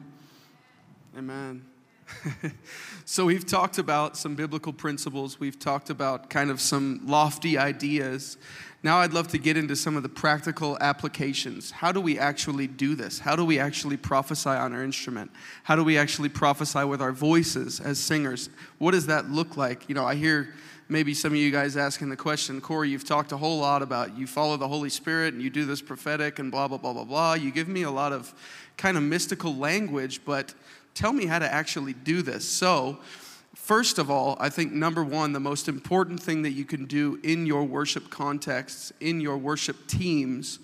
[1.16, 1.64] Amen.
[3.12, 5.38] So we've talked about some biblical principles.
[5.38, 8.38] We've talked about kind of some lofty ideas
[8.84, 11.70] now, I'd love to get into some of the practical applications.
[11.70, 13.20] How do we actually do this?
[13.20, 15.30] How do we actually prophesy on our instrument?
[15.62, 18.50] How do we actually prophesy with our voices as singers?
[18.78, 19.88] What does that look like?
[19.88, 20.52] You know, I hear
[20.88, 24.18] maybe some of you guys asking the question Cory, you've talked a whole lot about
[24.18, 27.04] you follow the Holy Spirit and you do this prophetic and blah, blah, blah, blah,
[27.04, 27.34] blah.
[27.34, 28.34] You give me a lot of
[28.76, 30.54] kind of mystical language, but
[30.94, 32.48] tell me how to actually do this.
[32.48, 32.98] So,
[33.62, 37.20] First of all, I think number one, the most important thing that you can do
[37.22, 40.58] in your worship contexts, in your worship teams,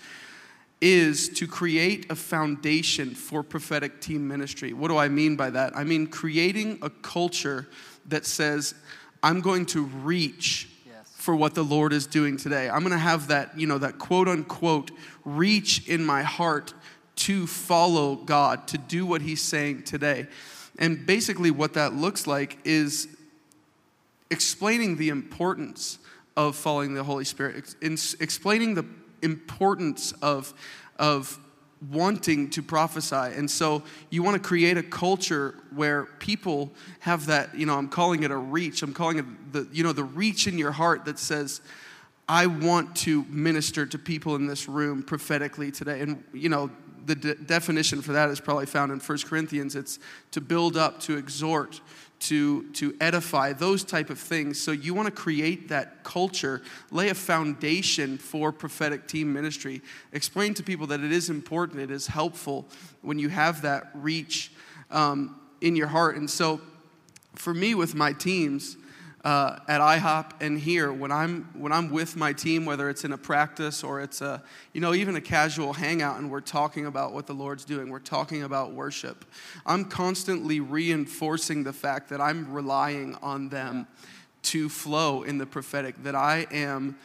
[0.80, 4.72] is to create a foundation for prophetic team ministry.
[4.72, 5.76] What do I mean by that?
[5.76, 7.68] I mean creating a culture
[8.08, 8.74] that says,
[9.22, 10.68] I'm going to reach
[11.04, 12.68] for what the Lord is doing today.
[12.68, 14.90] I'm going to have that, you know, that quote unquote
[15.24, 16.74] reach in my heart
[17.14, 20.26] to follow God, to do what He's saying today.
[20.78, 23.08] And basically, what that looks like is
[24.30, 25.98] explaining the importance
[26.36, 28.84] of following the Holy Spirit, in explaining the
[29.22, 30.54] importance of,
[30.98, 31.38] of
[31.90, 33.16] wanting to prophesy.
[33.16, 37.88] And so you want to create a culture where people have that, you know, I'm
[37.88, 38.82] calling it a reach.
[38.82, 41.60] I'm calling it the, you know, the reach in your heart that says,
[42.28, 46.00] I want to minister to people in this room prophetically today.
[46.00, 46.70] And, you know,
[47.08, 49.74] the de- definition for that is probably found in 1 Corinthians.
[49.74, 49.98] It's
[50.30, 51.80] to build up, to exhort,
[52.20, 54.60] to, to edify, those type of things.
[54.60, 59.82] So you want to create that culture, lay a foundation for prophetic team ministry.
[60.12, 62.66] Explain to people that it is important, it is helpful
[63.02, 64.52] when you have that reach
[64.90, 66.16] um, in your heart.
[66.16, 66.60] And so
[67.34, 68.76] for me with my teams,
[69.24, 73.12] uh, at IHOP and here when I'm when I'm with my team, whether it's in
[73.12, 77.12] a practice or it's a you know even a casual hangout, and we're talking about
[77.12, 79.24] what the Lord's doing, we're talking about worship.
[79.66, 83.86] I'm constantly reinforcing the fact that I'm relying on them
[84.40, 86.02] to flow in the prophetic.
[86.04, 86.96] That I am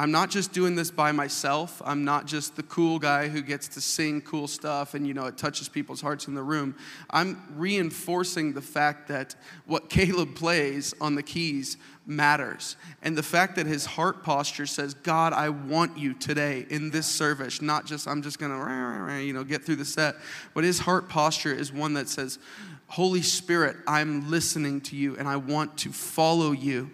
[0.00, 1.82] I'm not just doing this by myself.
[1.84, 5.26] I'm not just the cool guy who gets to sing cool stuff and, you know,
[5.26, 6.74] it touches people's hearts in the room.
[7.10, 9.34] I'm reinforcing the fact that
[9.66, 12.76] what Caleb plays on the keys matters.
[13.02, 17.06] And the fact that his heart posture says, God, I want you today in this
[17.06, 20.14] service, not just, I'm just going to, you know, get through the set.
[20.54, 22.38] But his heart posture is one that says,
[22.86, 26.90] Holy Spirit, I'm listening to you and I want to follow you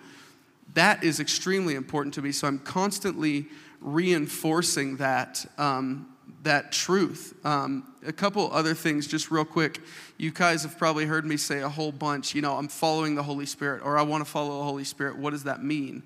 [0.76, 2.32] that is extremely important to me.
[2.32, 3.46] So I'm constantly
[3.80, 7.34] reinforcing that, um, that truth.
[7.46, 9.80] Um, a couple other things, just real quick.
[10.18, 13.22] You guys have probably heard me say a whole bunch, you know, I'm following the
[13.22, 15.16] Holy Spirit or I want to follow the Holy Spirit.
[15.16, 16.02] What does that mean?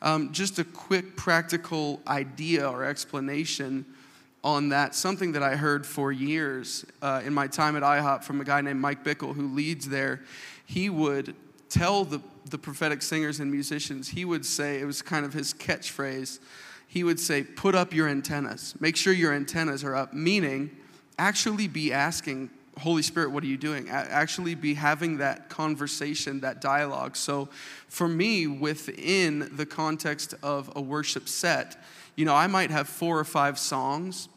[0.00, 3.84] Um, just a quick practical idea or explanation
[4.42, 4.94] on that.
[4.94, 8.62] Something that I heard for years uh, in my time at IHOP from a guy
[8.62, 10.22] named Mike Bickle who leads there.
[10.64, 11.34] He would
[11.68, 15.54] tell the, the prophetic singers and musicians, he would say, it was kind of his
[15.54, 16.38] catchphrase,
[16.86, 18.74] he would say, put up your antennas.
[18.80, 20.70] Make sure your antennas are up, meaning
[21.18, 23.88] actually be asking, Holy Spirit, what are you doing?
[23.88, 27.16] Actually be having that conversation, that dialogue.
[27.16, 27.48] So
[27.88, 31.82] for me, within the context of a worship set,
[32.16, 34.28] you know, I might have four or five songs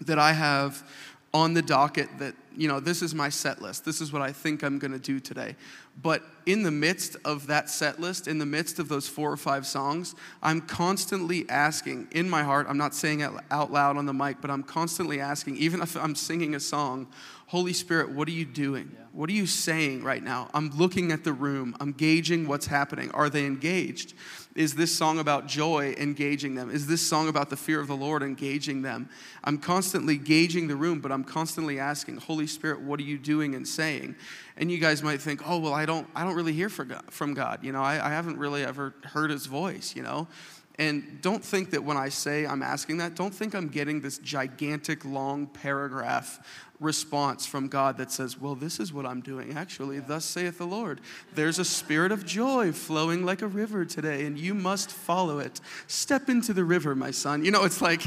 [0.00, 0.86] that I have
[1.34, 3.84] on the docket that, you know, this is my set list.
[3.84, 5.56] This is what I think I'm going to do today.
[6.00, 9.36] But in the midst of that set list, in the midst of those four or
[9.36, 14.06] five songs, I'm constantly asking in my heart, I'm not saying it out loud on
[14.06, 17.08] the mic, but I'm constantly asking, even if I'm singing a song,
[17.48, 18.92] Holy Spirit, what are you doing?
[18.94, 19.04] Yeah.
[19.12, 20.50] What are you saying right now?
[20.54, 23.10] I'm looking at the room, I'm gauging what's happening.
[23.10, 24.14] Are they engaged?
[24.54, 26.70] Is this song about joy engaging them?
[26.70, 29.08] Is this song about the fear of the Lord engaging them?
[29.42, 33.56] I'm constantly gauging the room, but I'm constantly asking, Holy Spirit, what are you doing
[33.56, 34.14] and saying?
[34.56, 37.58] And you guys might think, oh, well, I don't, I don't really hear from God.
[37.62, 40.28] You know, I, I haven't really ever heard his voice, you know?
[40.76, 44.18] And don't think that when I say I'm asking that, don't think I'm getting this
[44.18, 49.56] gigantic long paragraph response from God that says, Well, this is what I'm doing.
[49.56, 51.00] Actually, thus saith the Lord.
[51.34, 55.60] There's a spirit of joy flowing like a river today, and you must follow it.
[55.86, 57.44] Step into the river, my son.
[57.44, 58.02] You know, it's like,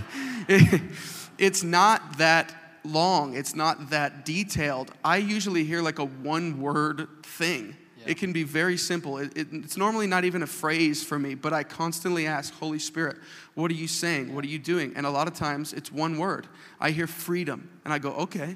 [1.38, 2.54] it's not that
[2.86, 4.92] long, it's not that detailed.
[5.04, 7.76] I usually hear like a one word thing.
[8.08, 9.18] It can be very simple.
[9.18, 12.80] It, it, it's normally not even a phrase for me, but I constantly ask, Holy
[12.80, 13.18] Spirit,
[13.54, 14.34] what are you saying?
[14.34, 14.94] What are you doing?
[14.96, 16.48] And a lot of times it's one word.
[16.80, 18.56] I hear freedom, and I go, okay,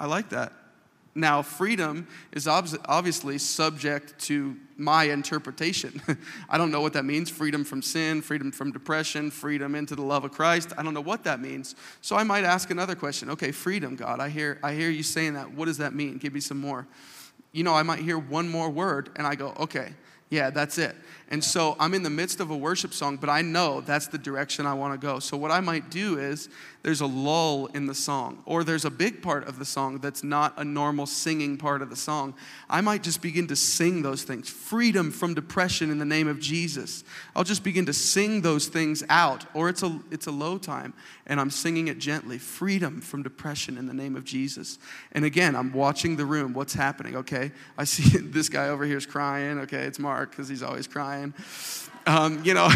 [0.00, 0.52] I like that.
[1.14, 6.00] Now, freedom is ob- obviously subject to my interpretation.
[6.48, 10.02] I don't know what that means freedom from sin, freedom from depression, freedom into the
[10.02, 10.72] love of Christ.
[10.78, 11.74] I don't know what that means.
[12.02, 13.30] So I might ask another question.
[13.30, 14.20] Okay, freedom, God.
[14.20, 15.50] I hear, I hear you saying that.
[15.50, 16.18] What does that mean?
[16.18, 16.86] Give me some more.
[17.50, 19.94] You know, I might hear one more word and I go, okay,
[20.30, 20.94] yeah, that's it.
[21.30, 24.16] And so I'm in the midst of a worship song, but I know that's the
[24.16, 25.18] direction I want to go.
[25.18, 26.48] So what I might do is
[26.82, 30.24] there's a lull in the song, or there's a big part of the song that's
[30.24, 32.34] not a normal singing part of the song.
[32.70, 34.48] I might just begin to sing those things.
[34.48, 37.04] Freedom from depression in the name of Jesus.
[37.36, 40.94] I'll just begin to sing those things out, or it's a it's a low time
[41.26, 42.38] and I'm singing it gently.
[42.38, 44.78] Freedom from depression in the name of Jesus.
[45.12, 46.54] And again, I'm watching the room.
[46.54, 47.16] What's happening?
[47.16, 49.58] Okay, I see this guy over here is crying.
[49.60, 51.34] Okay, it's Mark because he's always crying crying.
[52.06, 52.68] Um, you know,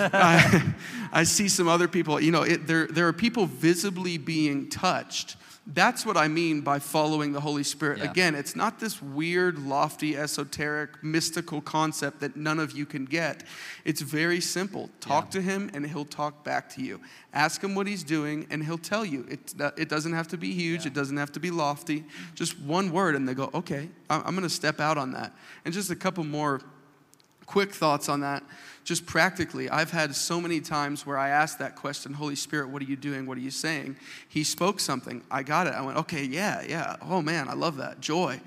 [0.00, 0.74] I,
[1.12, 5.36] I, see some other people, you know, it, there, there are people visibly being touched.
[5.66, 7.98] That's what I mean by following the Holy Spirit.
[7.98, 8.10] Yeah.
[8.10, 13.44] Again, it's not this weird, lofty, esoteric, mystical concept that none of you can get.
[13.86, 14.90] It's very simple.
[15.00, 15.30] Talk yeah.
[15.30, 17.00] to him and he'll talk back to you.
[17.32, 19.26] Ask him what he's doing and he'll tell you.
[19.30, 20.88] It, uh, it doesn't have to be huge, yeah.
[20.88, 22.04] it doesn't have to be lofty.
[22.34, 25.32] Just one word and they go, okay, I'm going to step out on that.
[25.64, 26.60] And just a couple more
[27.46, 28.42] quick thoughts on that.
[28.84, 32.82] Just practically, I've had so many times where I asked that question, Holy Spirit, what
[32.82, 33.26] are you doing?
[33.26, 33.96] What are you saying?
[34.28, 35.22] He spoke something.
[35.30, 35.72] I got it.
[35.72, 36.96] I went, okay, yeah, yeah.
[37.00, 38.00] Oh man, I love that.
[38.00, 38.40] Joy.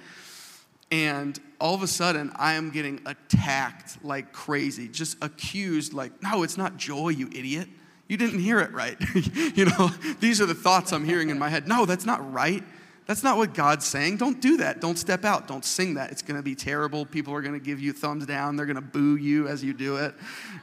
[0.91, 6.43] And all of a sudden, I am getting attacked like crazy, just accused, like, no,
[6.43, 7.67] it's not joy, you idiot.
[8.07, 8.95] You didn't hear it right.
[9.33, 11.67] you know, these are the thoughts I'm hearing in my head.
[11.67, 12.63] No, that's not right.
[13.07, 14.17] That's not what God's saying.
[14.17, 14.81] Don't do that.
[14.81, 15.47] Don't step out.
[15.47, 16.11] Don't sing that.
[16.11, 17.05] It's going to be terrible.
[17.05, 18.57] People are going to give you thumbs down.
[18.57, 20.13] They're going to boo you as you do it.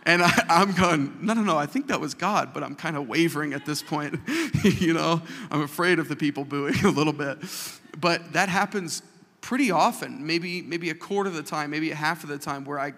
[0.04, 1.56] And I, am going, no, no, no.
[1.56, 4.20] I think that was God, but I'm kind of wavering at this point.
[4.62, 7.38] you know, I'm afraid of the people booing a little bit.
[7.98, 9.02] But that happens
[9.40, 12.66] pretty often, maybe, maybe a quarter of the time, maybe a half of the time,
[12.66, 12.92] where I,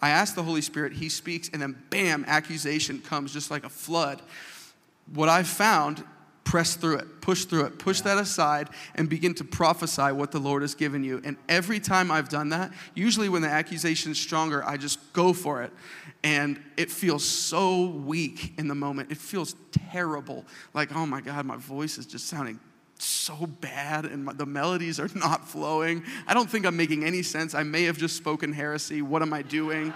[0.00, 3.68] I ask the Holy Spirit, He speaks, and then bam, accusation comes just like a
[3.68, 4.22] flood.
[5.12, 6.04] What I've found
[6.44, 10.38] press through it, push through it, push that aside, and begin to prophesy what the
[10.38, 11.20] Lord has given you.
[11.24, 15.32] And every time I've done that, usually when the accusation is stronger, I just go
[15.32, 15.72] for it.
[16.24, 19.10] And it feels so weak in the moment.
[19.10, 19.54] It feels
[19.90, 20.44] terrible.
[20.74, 22.60] Like, oh my God, my voice is just sounding
[22.98, 26.04] so bad and my, the melodies are not flowing.
[26.26, 27.54] I don't think I'm making any sense.
[27.54, 29.02] I may have just spoken heresy.
[29.02, 29.92] What am I doing?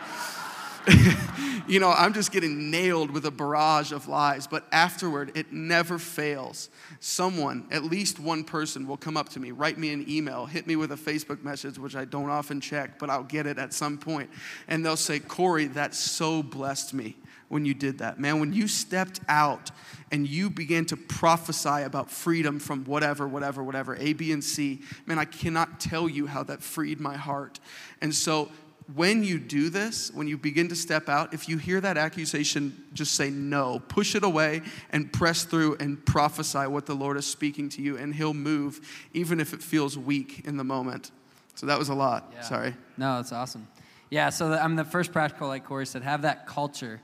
[1.68, 4.46] you know, I'm just getting nailed with a barrage of lies.
[4.46, 6.70] But afterward, it never fails.
[7.00, 10.66] Someone, at least one person, will come up to me, write me an email, hit
[10.66, 13.72] me with a Facebook message, which I don't often check, but I'll get it at
[13.72, 14.30] some point.
[14.68, 17.16] And they'll say, Cory, that so blessed me
[17.48, 18.18] when you did that.
[18.18, 19.70] Man, when you stepped out
[20.10, 24.82] and you began to prophesy about freedom from whatever, whatever, whatever, A, B, and C,
[25.06, 27.60] man, I cannot tell you how that freed my heart.
[28.00, 28.50] And so,
[28.94, 32.84] when you do this, when you begin to step out, if you hear that accusation,
[32.92, 33.80] just say no.
[33.88, 37.96] Push it away and press through and prophesy what the Lord is speaking to you,
[37.96, 38.80] and He'll move,
[39.12, 41.10] even if it feels weak in the moment.
[41.56, 42.30] So that was a lot.
[42.32, 42.40] Yeah.
[42.42, 42.74] Sorry.
[42.96, 43.66] No, it's awesome.
[44.10, 47.00] Yeah, so the, I'm the first practical, like Cory said, have that culture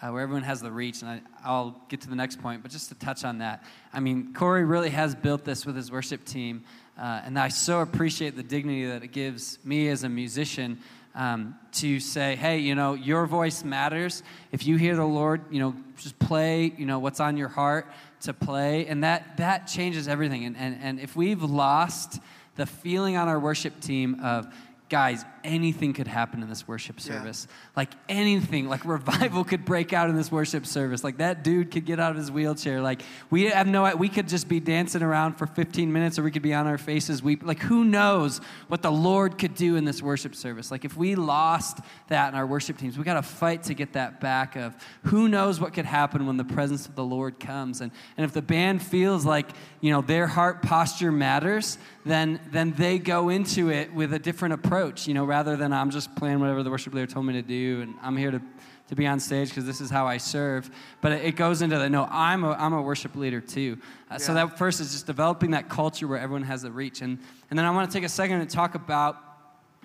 [0.00, 1.02] uh, where everyone has the reach.
[1.02, 3.64] And I, will get to the next point, but just to touch on that.
[3.92, 6.64] I mean, Cory really has built this with his worship team.
[6.96, 10.78] Uh, and I so appreciate the dignity that it gives me as a musician
[11.14, 14.22] um, to say, hey, you know, your voice matters.
[14.52, 17.90] If you hear the Lord, you know, just play, you know, what's on your heart
[18.22, 18.86] to play.
[18.86, 20.44] And that, that changes everything.
[20.44, 22.20] And, and, and if we've lost
[22.56, 24.52] the feeling on our worship team of,
[24.90, 27.46] guys, anything could happen in this worship service.
[27.48, 27.56] Yeah.
[27.76, 31.02] Like anything, like revival could break out in this worship service.
[31.02, 32.80] Like that dude could get out of his wheelchair.
[32.80, 36.30] Like we have no, we could just be dancing around for 15 minutes, or we
[36.30, 37.42] could be on our faces weep.
[37.44, 40.70] Like who knows what the Lord could do in this worship service?
[40.70, 43.94] Like if we lost that in our worship teams, we got to fight to get
[43.94, 44.56] that back.
[44.56, 48.24] Of who knows what could happen when the presence of the Lord comes, and and
[48.24, 49.48] if the band feels like
[49.80, 54.54] you know their heart posture matters, then then they go into it with a different
[54.54, 55.06] approach.
[55.06, 57.82] You know rather than I'm just playing whatever the worship leader told me to do
[57.82, 58.40] and I'm here to,
[58.88, 60.70] to be on stage because this is how I serve.
[61.00, 63.78] But it, goes into the no, I'm a, I'm a worship leader too.
[64.10, 64.16] Uh, yeah.
[64.18, 67.00] So that first is just developing that culture where everyone has the reach.
[67.00, 67.18] And,
[67.50, 69.23] and then I want to take a second and talk about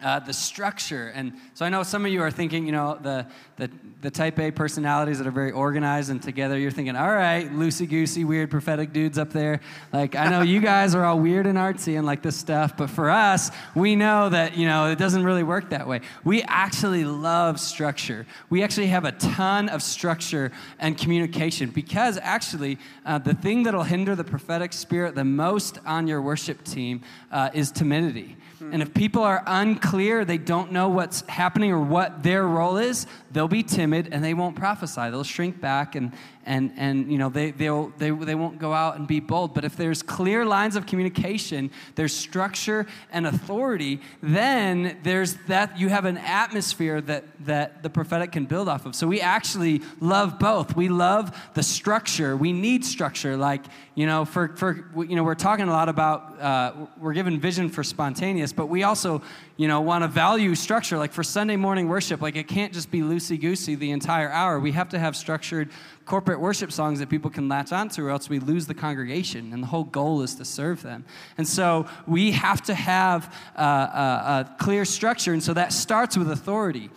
[0.03, 1.09] uh, the structure.
[1.09, 3.25] And so I know some of you are thinking, you know, the,
[3.57, 3.69] the,
[4.01, 6.57] the type A personalities that are very organized and together.
[6.57, 9.59] You're thinking, all right, loosey goosey, weird prophetic dudes up there.
[9.91, 12.89] Like, I know you guys are all weird and artsy and like this stuff, but
[12.89, 16.01] for us, we know that, you know, it doesn't really work that way.
[16.23, 18.25] We actually love structure.
[18.49, 23.83] We actually have a ton of structure and communication because actually, uh, the thing that'll
[23.83, 28.37] hinder the prophetic spirit the most on your worship team uh, is timidity.
[28.59, 28.73] Mm-hmm.
[28.73, 33.07] And if people are unclear, they don't know what's happening or what their role is,
[33.31, 35.09] they'll be timid and they won't prophesy.
[35.09, 36.11] They'll shrink back and,
[36.45, 39.53] and, and you know, they, they'll, they, they won't go out and be bold.
[39.53, 45.89] But if there's clear lines of communication, there's structure and authority, then there's that you
[45.89, 48.95] have an atmosphere that, that the prophetic can build off of.
[48.95, 50.75] So we actually love both.
[50.75, 52.35] We love the structure.
[52.35, 53.37] We need structure.
[53.37, 57.39] Like, you know, for, for you know, we're talking a lot about, uh, we're given
[57.39, 59.21] vision for spontaneous, but we also,
[59.59, 60.97] you know, want to value structure.
[60.97, 64.57] Like for Sunday morning worship, like it can't just be loosey goosey the entire hour.
[64.57, 65.69] We have to have structured
[66.05, 69.51] corporate worship songs that people can latch onto, or else we lose the congregation.
[69.51, 71.03] And the whole goal is to serve them.
[71.37, 75.33] And so we have to have a, a, a clear structure.
[75.33, 76.89] And so that starts with authority.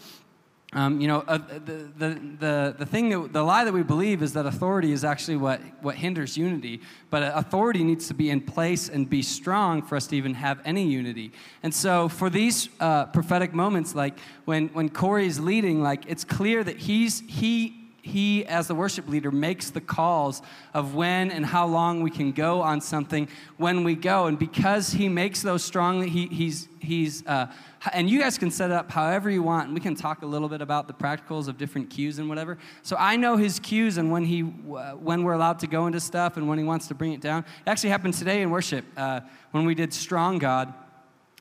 [0.74, 4.22] Um, you know, uh, the, the, the, the thing that, the lie that we believe
[4.22, 6.80] is that authority is actually what, what hinders unity.
[7.10, 10.60] But authority needs to be in place and be strong for us to even have
[10.64, 11.32] any unity.
[11.62, 16.24] And so for these uh, prophetic moments, like when, when Cory is leading, like it's
[16.24, 20.42] clear that he's, he he, as the worship leader, makes the calls
[20.74, 24.26] of when and how long we can go on something when we go.
[24.26, 27.46] And because he makes those strongly, he, he's, he's uh,
[27.92, 29.66] and you guys can set it up however you want.
[29.66, 32.58] And we can talk a little bit about the practicals of different cues and whatever.
[32.82, 36.36] So I know his cues and when, he, when we're allowed to go into stuff
[36.36, 37.44] and when he wants to bring it down.
[37.64, 39.20] It actually happened today in worship uh,
[39.52, 40.74] when we did Strong God.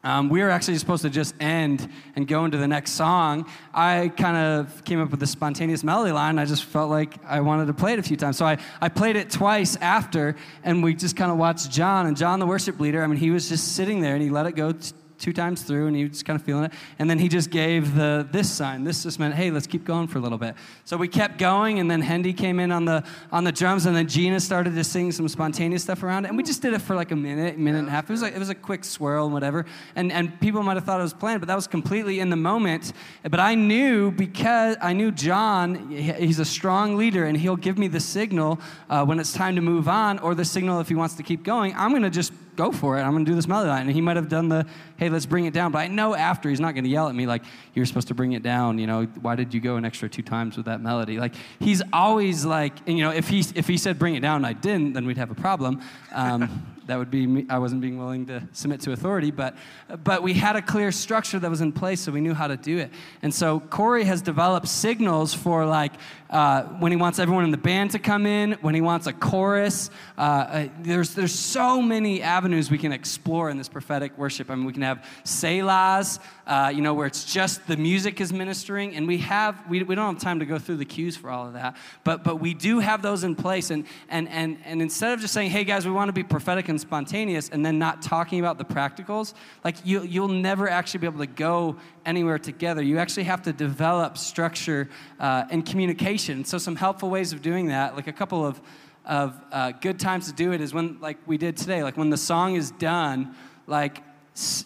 [0.04, 3.48] Um, we were actually supposed to just end and go into the next song.
[3.74, 6.40] I kind of came up with a spontaneous melody line.
[6.40, 8.38] I just felt like I wanted to play it a few times.
[8.38, 12.08] So I, I played it twice after, and we just kind of watched John.
[12.08, 14.48] And John, the worship leader, I mean, he was just sitting there and he let
[14.48, 14.92] it go t-
[15.22, 16.74] two times through and he was kind of feeling it.
[17.00, 18.84] And then he just gave the this sign.
[18.84, 20.56] This just meant, hey, let's keep going for a little bit.
[20.84, 23.96] So we kept going and then Hendy came in on the on the drums and
[23.96, 26.30] then Gina started to sing some spontaneous stuff around it.
[26.30, 28.10] And we just did it for like a minute, minute and a half.
[28.10, 29.66] It was like it was a quick swirl and whatever.
[29.96, 32.36] And and people might have thought it was planned, but that was completely in the
[32.36, 32.94] moment.
[33.24, 37.88] But I knew because I knew John, he's a strong leader and he'll give me
[37.88, 38.60] the signal
[38.90, 41.44] uh, when it's time to move on or the signal if he wants to keep
[41.44, 41.74] going.
[41.76, 43.02] I'm going to just go for it.
[43.02, 43.82] I'm going to do this melody line.
[43.88, 44.66] And he might have done the,
[44.98, 45.72] hey, let's bring it down.
[45.72, 47.44] But I know after he's not going to yell at me like,
[47.74, 48.78] you're supposed to bring it down.
[48.78, 51.18] You know, why did you go an extra two times with that melody?
[51.18, 54.38] Like, he's always like, and, you know, if he, if he said bring it down
[54.38, 55.82] and I didn't, then we'd have a problem.
[56.14, 57.46] Um, that would be me.
[57.50, 59.56] I wasn't being willing to submit to authority, but,
[60.04, 62.58] but we had a clear structure that was in place, so we knew how to
[62.58, 62.92] do it.
[63.22, 65.94] And so Cory has developed signals for like
[66.30, 69.14] uh, when he wants everyone in the band to come in, when he wants a
[69.14, 69.90] chorus.
[70.18, 74.52] Uh, uh, there's, there's so many avenues we can explore in this prophetic worship.
[74.52, 78.34] I mean, we can have selahs, uh, you know, where it's just the music is
[78.34, 81.30] ministering, and we have we, we don't have time to go through the cues for
[81.30, 83.72] all of that, but but we do have those in place.
[83.72, 86.68] And and and and instead of just saying, hey guys, we want to be prophetic
[86.82, 91.20] spontaneous and then not talking about the practicals, like you, you'll never actually be able
[91.20, 92.82] to go anywhere together.
[92.82, 96.44] You actually have to develop structure uh, and communication.
[96.44, 98.60] So, some helpful ways of doing that, like a couple of,
[99.06, 102.10] of uh, good times to do it, is when, like we did today, like when
[102.10, 103.36] the song is done,
[103.68, 104.04] like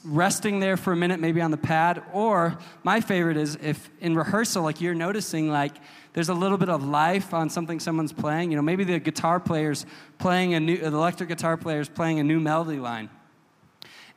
[0.04, 2.04] resting there for a minute, maybe on the pad.
[2.14, 5.76] Or my favorite is if in rehearsal, like you're noticing, like
[6.16, 8.50] there's a little bit of life on something someone's playing.
[8.50, 9.86] You know, maybe the guitar player's
[10.18, 13.10] playing a new, the electric guitar player's playing a new melody line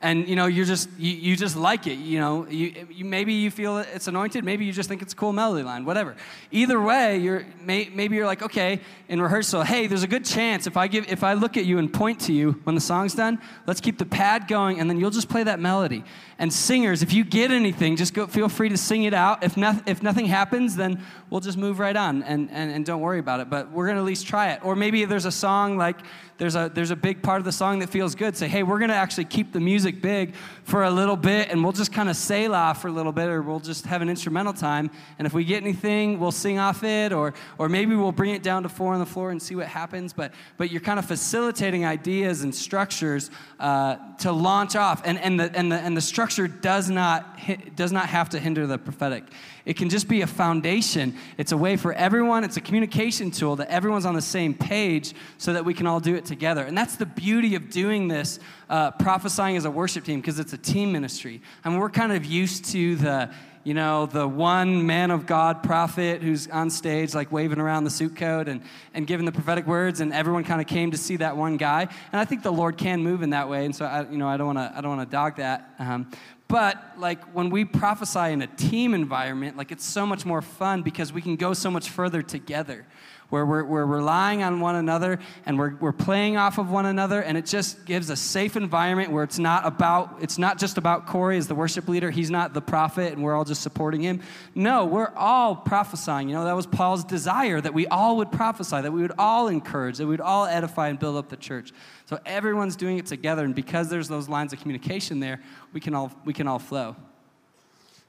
[0.01, 2.47] and you know you're just you, you just like it you know.
[2.47, 5.63] You, you, maybe you feel it's anointed maybe you just think it's a cool melody
[5.63, 6.15] line whatever.
[6.51, 8.79] Either way you're may, maybe you're like okay
[9.09, 11.77] in rehearsal hey there's a good chance if i give if i look at you
[11.79, 14.99] and point to you when the song's done let's keep the pad going and then
[14.99, 16.03] you'll just play that melody.
[16.37, 19.43] And singers if you get anything just go feel free to sing it out.
[19.43, 23.01] If, not, if nothing happens then we'll just move right on and, and, and don't
[23.01, 23.49] worry about it.
[23.49, 24.63] But we're going to at least try it.
[24.63, 25.97] Or maybe there's a song like
[26.39, 28.35] there's a there's a big part of the song that feels good.
[28.35, 30.33] Say hey we're to actually keep the music big
[30.63, 33.41] for a little bit and we'll just kind of selah for a little bit or
[33.41, 34.89] we'll just have an instrumental time.
[35.19, 38.41] And if we get anything we'll sing off it or or maybe we'll bring it
[38.41, 40.13] down to four on the floor and see what happens.
[40.13, 43.29] But but you're kind of facilitating ideas and structures
[43.59, 45.01] uh, to launch off.
[45.05, 47.37] And and the and the and the structure does not
[47.75, 49.25] does not have to hinder the prophetic.
[49.65, 51.15] It can just be a foundation.
[51.37, 55.13] It's a way for everyone, it's a communication tool that everyone's on the same page
[55.37, 56.63] so that we can all do it together.
[56.63, 60.53] And that's the beauty of doing this, uh, prophesying as a worship team, because it's
[60.53, 61.41] a team ministry.
[61.65, 63.29] I mean, we're kind of used to the,
[63.65, 67.89] you know, the one man of God prophet who's on stage, like waving around the
[67.89, 68.61] suit coat and,
[68.93, 71.81] and giving the prophetic words, and everyone kind of came to see that one guy.
[71.81, 74.29] And I think the Lord can move in that way, and so I, you know,
[74.29, 75.75] I don't want to, I don't want to dog that.
[75.79, 76.09] Um,
[76.47, 80.81] but like when we prophesy in a team environment, like it's so much more fun
[80.81, 82.87] because we can go so much further together
[83.29, 87.21] where we're, we're relying on one another and we're, we're playing off of one another
[87.21, 91.05] and it just gives a safe environment where it's not about it's not just about
[91.05, 92.09] cory as the worship leader.
[92.09, 94.21] He's not the prophet and we're all just supporting him.
[94.55, 96.29] No we're all prophesying.
[96.29, 99.47] You know that was paul's desire that we all would prophesy that we would all
[99.47, 101.71] encourage that we would all edify and build up the church.
[102.05, 105.39] So everyone's doing it together and because there's those lines of communication there
[105.71, 106.95] we can all we can all flow.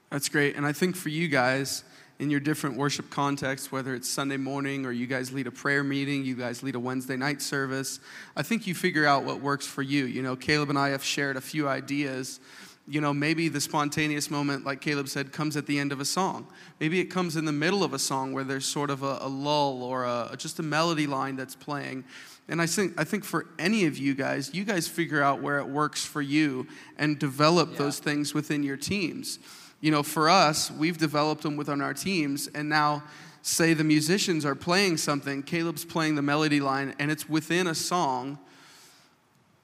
[0.09, 0.55] That's great.
[0.55, 1.83] And i think for you guys
[2.21, 5.83] in your different worship contexts, whether it's Sunday morning or you guys lead a prayer
[5.83, 7.99] meeting, you guys lead a Wednesday night service.
[8.35, 10.05] I think you figure out what works for you.
[10.05, 12.39] You know, Caleb and I have shared a few ideas.
[12.87, 16.05] You know, maybe the spontaneous moment, like Caleb said, comes at the end of a
[16.05, 16.45] song.
[16.79, 19.27] Maybe it comes in the middle of a song where there's sort of a, a
[19.27, 22.03] lull or a, just a melody line that's playing.
[22.47, 25.57] And I think, I think for any of you guys, you guys figure out where
[25.57, 26.67] it works for you
[26.99, 27.77] and develop yeah.
[27.79, 29.39] those things within your teams
[29.81, 33.03] you know, for us, we've developed them within our teams, and now
[33.41, 37.75] say the musicians are playing something, Caleb's playing the melody line, and it's within a
[37.75, 38.37] song.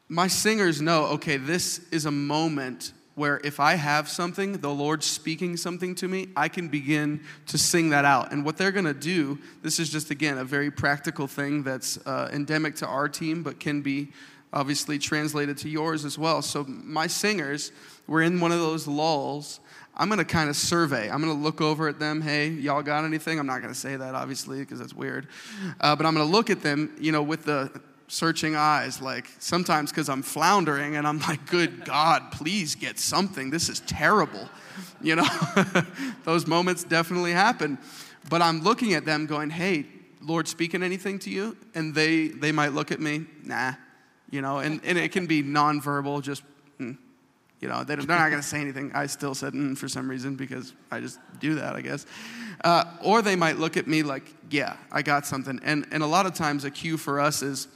[0.09, 5.05] My singers know, okay, this is a moment where if I have something, the Lord's
[5.05, 8.31] speaking something to me, I can begin to sing that out.
[8.31, 11.97] And what they're going to do, this is just, again, a very practical thing that's
[12.05, 14.09] uh, endemic to our team, but can be
[14.53, 16.41] obviously translated to yours as well.
[16.41, 17.71] So, my singers,
[18.07, 19.59] we're in one of those lulls.
[19.95, 21.09] I'm going to kind of survey.
[21.09, 22.21] I'm going to look over at them.
[22.21, 23.39] Hey, y'all got anything?
[23.39, 25.27] I'm not going to say that, obviously, because that's weird.
[25.81, 29.27] Uh, but I'm going to look at them, you know, with the searching eyes, like
[29.39, 33.49] sometimes because I'm floundering and I'm like, good God, please get something.
[33.49, 34.47] This is terrible.
[35.01, 35.27] You know,
[36.23, 37.77] those moments definitely happen.
[38.29, 39.85] But I'm looking at them going, hey,
[40.21, 41.57] Lord, speaking anything to you?
[41.73, 43.73] And they, they might look at me, nah,
[44.29, 46.43] you know, and, and it can be nonverbal, just,
[46.79, 46.97] mm,
[47.59, 48.91] you know, they are not going to say anything.
[48.93, 52.05] I still said mm, for some reason because I just do that, I guess.
[52.63, 55.59] Uh, or they might look at me like, yeah, I got something.
[55.63, 57.67] And, and a lot of times a cue for us is,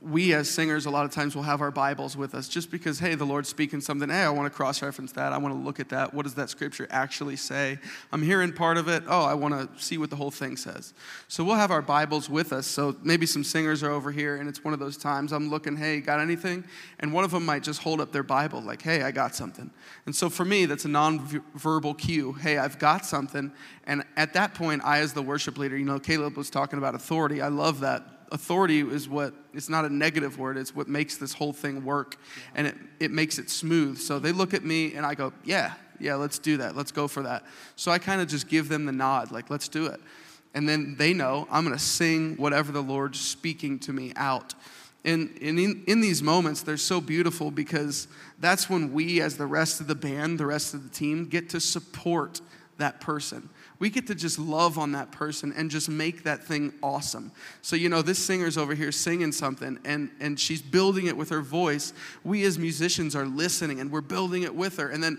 [0.00, 3.00] we as singers a lot of times will have our bibles with us just because
[3.00, 4.08] hey the lord's speaking something.
[4.08, 5.32] Hey i want to cross-reference that.
[5.32, 6.14] I want to look at that.
[6.14, 7.78] What does that scripture actually say?
[8.12, 9.02] I'm hearing part of it.
[9.08, 10.94] Oh i want to see what the whole thing says.
[11.26, 12.66] So we'll have our bibles with us.
[12.66, 15.76] So maybe some singers are over here and it's one of those times i'm looking
[15.76, 16.64] hey got anything?
[17.00, 19.70] And one of them might just hold up their bible like hey i got something.
[20.06, 22.34] And so for me that's a non-verbal cue.
[22.34, 23.50] Hey i've got something.
[23.84, 26.94] And at that point i as the worship leader you know caleb was talking about
[26.94, 27.42] authority.
[27.42, 31.32] I love that authority is what it's not a negative word it's what makes this
[31.32, 32.16] whole thing work.
[32.54, 33.98] And it, it makes it smooth.
[33.98, 36.76] So they look at me and i go yeah yeah let's do that.
[36.76, 37.44] Let's go for that.
[37.76, 40.00] So i kind of just give them the nod like let's do it.
[40.54, 44.54] And then they know i'm going to sing whatever the lord's speaking to me out.
[45.04, 48.08] And, and in, in these moments they're so beautiful because
[48.40, 51.48] that's when we as the rest of the band the rest of the team get
[51.50, 52.40] to support
[52.78, 53.48] that person
[53.78, 57.30] we get to just love on that person and just make that thing awesome.
[57.62, 61.28] So, you know, this singer's over here singing something and, and she's building it with
[61.30, 61.92] her voice.
[62.24, 64.88] We as musicians are listening and we're building it with her.
[64.88, 65.18] And then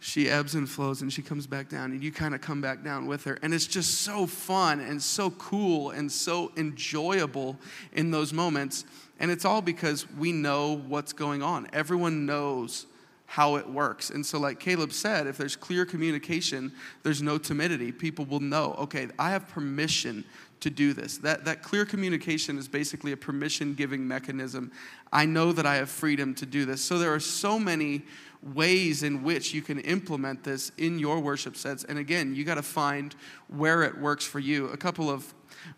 [0.00, 2.82] she ebbs and flows and she comes back down and you kind of come back
[2.82, 3.38] down with her.
[3.40, 7.56] And it's just so fun and so cool and so enjoyable
[7.92, 8.84] in those moments.
[9.20, 11.68] And it's all because we know what's going on.
[11.72, 12.86] Everyone knows
[13.32, 14.10] how it works.
[14.10, 16.70] And so, like Caleb said, if there's clear communication,
[17.02, 17.90] there's no timidity.
[17.90, 20.22] People will know, okay, I have permission
[20.60, 21.16] to do this.
[21.16, 24.70] That, that clear communication is basically a permission giving mechanism.
[25.14, 26.84] I know that I have freedom to do this.
[26.84, 28.02] So, there are so many
[28.42, 31.84] ways in which you can implement this in your worship sets.
[31.84, 33.14] And again, you got to find
[33.48, 34.66] where it works for you.
[34.66, 35.32] A couple of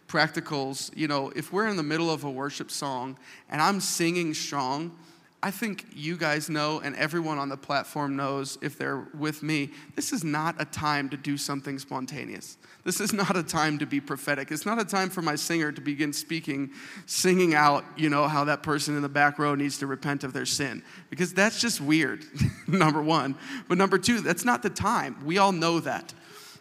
[0.08, 3.16] practicals, you know, if we're in the middle of a worship song
[3.48, 4.98] and I'm singing strong,
[5.44, 9.72] I think you guys know, and everyone on the platform knows if they're with me,
[9.94, 12.56] this is not a time to do something spontaneous.
[12.82, 14.50] This is not a time to be prophetic.
[14.50, 16.70] It's not a time for my singer to begin speaking,
[17.04, 20.32] singing out, you know, how that person in the back row needs to repent of
[20.32, 20.82] their sin.
[21.10, 22.24] Because that's just weird,
[22.66, 23.34] number one.
[23.68, 25.26] But number two, that's not the time.
[25.26, 26.14] We all know that.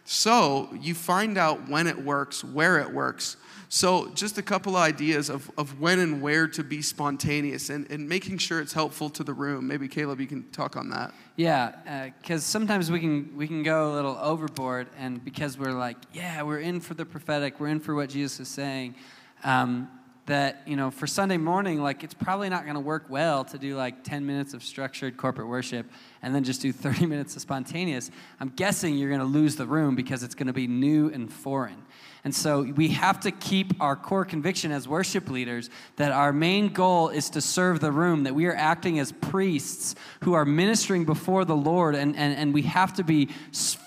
[0.04, 3.38] So you find out when it works, where it works,
[3.74, 8.08] so, just a couple ideas of, of when and where to be spontaneous and, and
[8.08, 9.66] making sure it's helpful to the room.
[9.66, 11.12] Maybe, Caleb, you can talk on that.
[11.34, 15.72] Yeah, because uh, sometimes we can, we can go a little overboard, and because we're
[15.72, 18.94] like, yeah, we're in for the prophetic, we're in for what Jesus is saying.
[19.42, 19.88] Um,
[20.26, 23.58] that you know for sunday morning like it's probably not going to work well to
[23.58, 25.84] do like 10 minutes of structured corporate worship
[26.22, 28.10] and then just do 30 minutes of spontaneous
[28.40, 31.30] i'm guessing you're going to lose the room because it's going to be new and
[31.30, 31.82] foreign
[32.24, 36.70] and so we have to keep our core conviction as worship leaders that our main
[36.70, 41.04] goal is to serve the room, that we are acting as priests who are ministering
[41.04, 43.28] before the Lord, and, and, and we have to be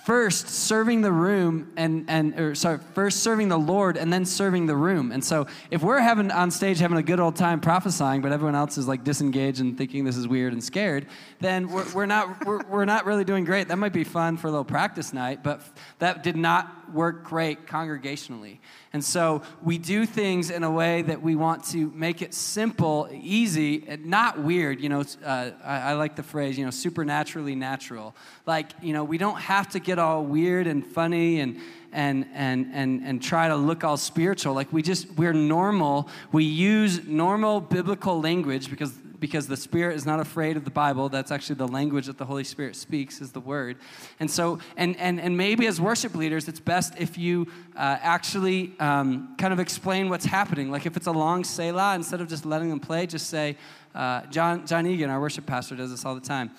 [0.07, 4.65] first serving the room and, and or sorry, first serving the Lord and then serving
[4.65, 5.11] the room.
[5.11, 8.55] And so if we're having on stage having a good old time prophesying, but everyone
[8.55, 11.07] else is like disengaged and thinking this is weird and scared,
[11.41, 13.67] then we're, we're not we're, we're not really doing great.
[13.67, 15.61] That might be fun for a little practice night, but
[15.99, 18.59] that did not work great congregationally.
[18.93, 23.09] And so we do things in a way that we want to make it simple,
[23.11, 24.79] easy, and not weird.
[24.79, 28.15] You know, uh, I, I, like the phrase, you know, supernaturally natural.
[28.45, 31.59] Like, you know, we don't have to get all weird and funny and
[31.91, 34.53] and and and and try to look all spiritual.
[34.53, 36.09] Like we just we're normal.
[36.31, 41.09] We use normal biblical language because because the Spirit is not afraid of the Bible.
[41.09, 43.77] That's actually the language that the Holy Spirit speaks, is the Word.
[44.19, 48.73] And so, and, and, and maybe as worship leaders, it's best if you uh, actually
[48.79, 50.71] um, kind of explain what's happening.
[50.71, 53.57] Like if it's a long Selah, instead of just letting them play, just say,
[53.95, 56.51] uh, John, John Egan, our worship pastor, does this all the time.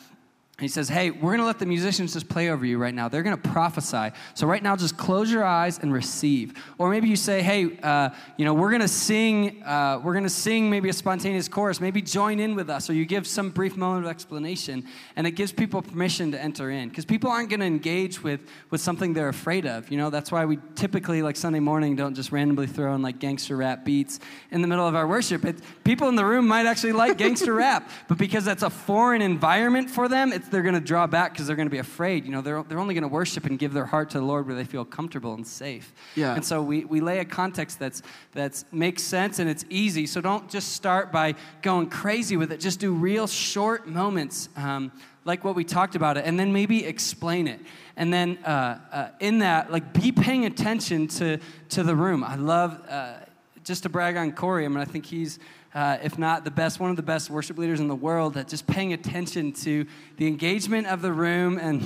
[0.61, 3.09] He says, Hey, we're going to let the musicians just play over you right now.
[3.09, 4.11] They're going to prophesy.
[4.35, 6.55] So, right now, just close your eyes and receive.
[6.79, 10.25] Or maybe you say, Hey, uh, you know, we're going to sing, uh, we're going
[10.25, 11.81] to sing maybe a spontaneous chorus.
[11.81, 12.91] Maybe join in with us.
[12.91, 14.85] Or you give some brief moment of explanation.
[15.15, 16.89] And it gives people permission to enter in.
[16.89, 18.41] Because people aren't going to engage with,
[18.71, 19.89] with something they're afraid of.
[19.93, 23.21] You know, that's why we typically, like Sunday morning, don't just randomly throw in like
[23.21, 24.19] gangster rap beats
[24.51, 25.45] in the middle of our worship.
[25.45, 27.89] It, people in the room might actually like gangster rap.
[28.09, 31.47] But because that's a foreign environment for them, it's they're going to draw back because
[31.47, 32.25] they're going to be afraid.
[32.25, 34.47] You know, they're, they're only going to worship and give their heart to the Lord
[34.47, 35.93] where they feel comfortable and safe.
[36.15, 36.35] Yeah.
[36.35, 40.07] And so we, we lay a context that's that's makes sense and it's easy.
[40.07, 42.61] So don't just start by going crazy with it.
[42.61, 44.49] Just do real short moments.
[44.57, 44.93] Um,
[45.25, 47.61] like what we talked about it, and then maybe explain it.
[47.97, 51.39] And then uh, uh, in that, like, be paying attention to,
[51.71, 52.25] to the room.
[52.25, 53.17] I love, uh,
[53.63, 55.39] just to brag on Cory, I mean, I think he's
[55.75, 58.49] uh, if not the best, one of the best worship leaders in the world at
[58.49, 61.59] just paying attention to the engagement of the room.
[61.59, 61.83] And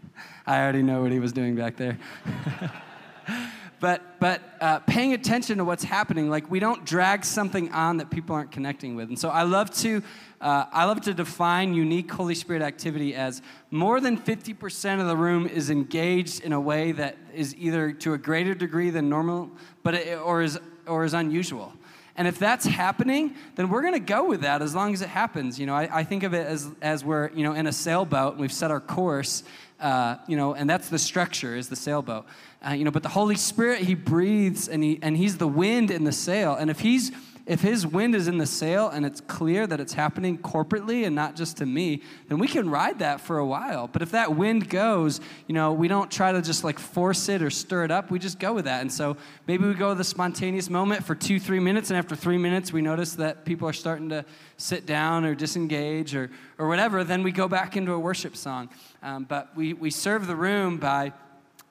[0.46, 1.98] I already know what he was doing back there.
[3.80, 8.10] but but uh, paying attention to what's happening, like we don't drag something on that
[8.10, 9.08] people aren't connecting with.
[9.08, 10.02] And so I love to
[10.40, 15.16] uh, I love to define unique Holy Spirit activity as more than 50% of the
[15.16, 19.50] room is engaged in a way that is either to a greater degree than normal,
[19.82, 21.72] but it, or is or is unusual.
[22.20, 25.08] And if that's happening, then we're going to go with that as long as it
[25.08, 25.58] happens.
[25.58, 28.32] You know, I, I, think of it as, as we're, you know, in a sailboat
[28.32, 29.42] and we've set our course,
[29.80, 32.26] uh, you know, and that's the structure is the sailboat.
[32.62, 35.90] Uh, you know, but the Holy Spirit, He breathes and, he, and He's the wind
[35.90, 36.54] in the sail.
[36.56, 37.10] And if He's
[37.50, 41.16] if his wind is in the sail and it's clear that it's happening corporately and
[41.16, 43.88] not just to me, then we can ride that for a while.
[43.88, 47.42] But if that wind goes, you know, we don't try to just like force it
[47.42, 48.08] or stir it up.
[48.08, 48.82] We just go with that.
[48.82, 49.16] And so
[49.48, 52.72] maybe we go with the spontaneous moment for two, three minutes, and after three minutes,
[52.72, 54.24] we notice that people are starting to
[54.56, 57.02] sit down or disengage or, or whatever.
[57.02, 58.68] Then we go back into a worship song.
[59.02, 61.12] Um, but we, we serve the room by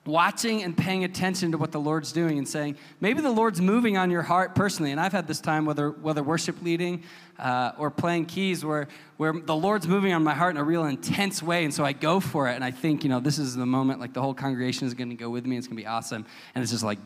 [0.06, 3.96] watching and paying attention to what the Lord's doing and saying, maybe the Lord's moving
[3.98, 4.92] on your heart personally.
[4.92, 7.02] And I've had this time, whether, whether worship leading
[7.38, 8.88] uh, or playing keys, where,
[9.18, 11.64] where the Lord's moving on my heart in a real intense way.
[11.64, 12.54] And so I go for it.
[12.54, 15.10] And I think, you know, this is the moment, like the whole congregation is going
[15.10, 15.58] to go with me.
[15.58, 16.24] It's going to be awesome.
[16.54, 16.98] And it's just like,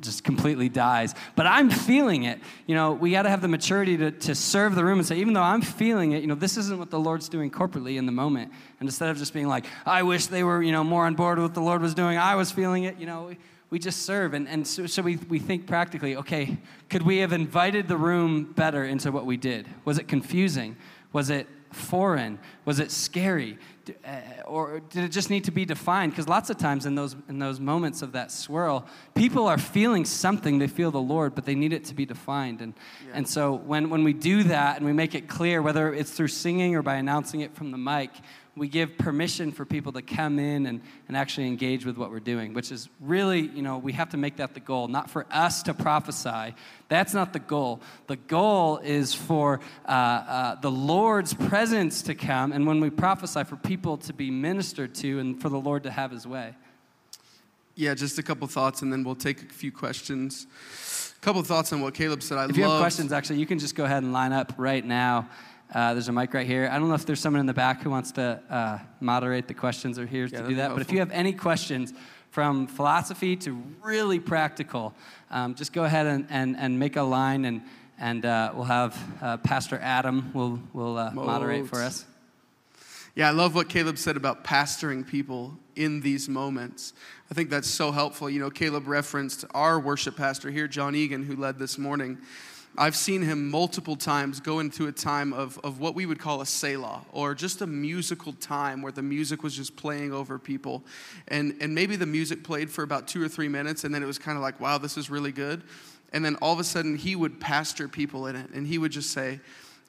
[0.00, 1.14] just completely dies.
[1.34, 2.40] But I'm feeling it.
[2.66, 5.18] You know, we got to have the maturity to, to serve the room and say,
[5.18, 8.06] even though I'm feeling it, you know, this isn't what the Lord's doing corporately in
[8.06, 8.52] the moment.
[8.80, 11.38] And instead of just being like, I wish they were, you know, more on board
[11.38, 13.34] with what the Lord was doing, I was feeling it, you know,
[13.70, 14.34] we, just serve.
[14.34, 16.56] And, and so, so we, we think practically, okay,
[16.88, 19.66] could we have invited the room better into what we did?
[19.84, 20.76] Was it confusing?
[21.12, 22.38] Was it foreign?
[22.64, 23.58] Was it scary?
[24.04, 26.12] Uh, or did it just need to be defined?
[26.12, 30.04] Because lots of times in those, in those moments of that swirl, people are feeling
[30.04, 30.58] something.
[30.58, 32.60] They feel the Lord, but they need it to be defined.
[32.60, 32.74] And,
[33.06, 33.12] yeah.
[33.14, 36.28] and so when, when we do that and we make it clear, whether it's through
[36.28, 38.10] singing or by announcing it from the mic,
[38.58, 42.20] we give permission for people to come in and, and actually engage with what we're
[42.20, 45.26] doing, which is really, you know, we have to make that the goal, not for
[45.30, 46.54] us to prophesy.
[46.88, 47.80] That's not the goal.
[48.06, 53.44] The goal is for uh, uh, the Lord's presence to come, and when we prophesy,
[53.44, 56.54] for people to be ministered to and for the Lord to have his way.
[57.74, 60.48] Yeah, just a couple thoughts, and then we'll take a few questions.
[61.16, 62.38] A couple thoughts on what Caleb said.
[62.38, 64.84] I if you have questions, actually, you can just go ahead and line up right
[64.84, 65.28] now.
[65.72, 66.68] Uh, there's a mic right here.
[66.72, 69.54] I don't know if there's someone in the back who wants to uh, moderate the
[69.54, 70.72] questions or here yeah, to do that.
[70.72, 71.92] But if you have any questions
[72.30, 74.94] from philosophy to really practical,
[75.30, 77.60] um, just go ahead and, and, and make a line, and,
[77.98, 82.06] and uh, we'll have uh, Pastor Adam will, will uh, moderate for us.
[83.14, 86.94] Yeah, I love what Caleb said about pastoring people in these moments.
[87.30, 88.30] I think that's so helpful.
[88.30, 92.18] You know, Caleb referenced our worship pastor here, John Egan, who led this morning.
[92.78, 96.40] I've seen him multiple times go into a time of, of what we would call
[96.40, 100.84] a Selah, or just a musical time where the music was just playing over people.
[101.26, 104.06] And, and maybe the music played for about two or three minutes, and then it
[104.06, 105.62] was kind of like, wow, this is really good.
[106.12, 108.92] And then all of a sudden, he would pastor people in it, and he would
[108.92, 109.40] just say,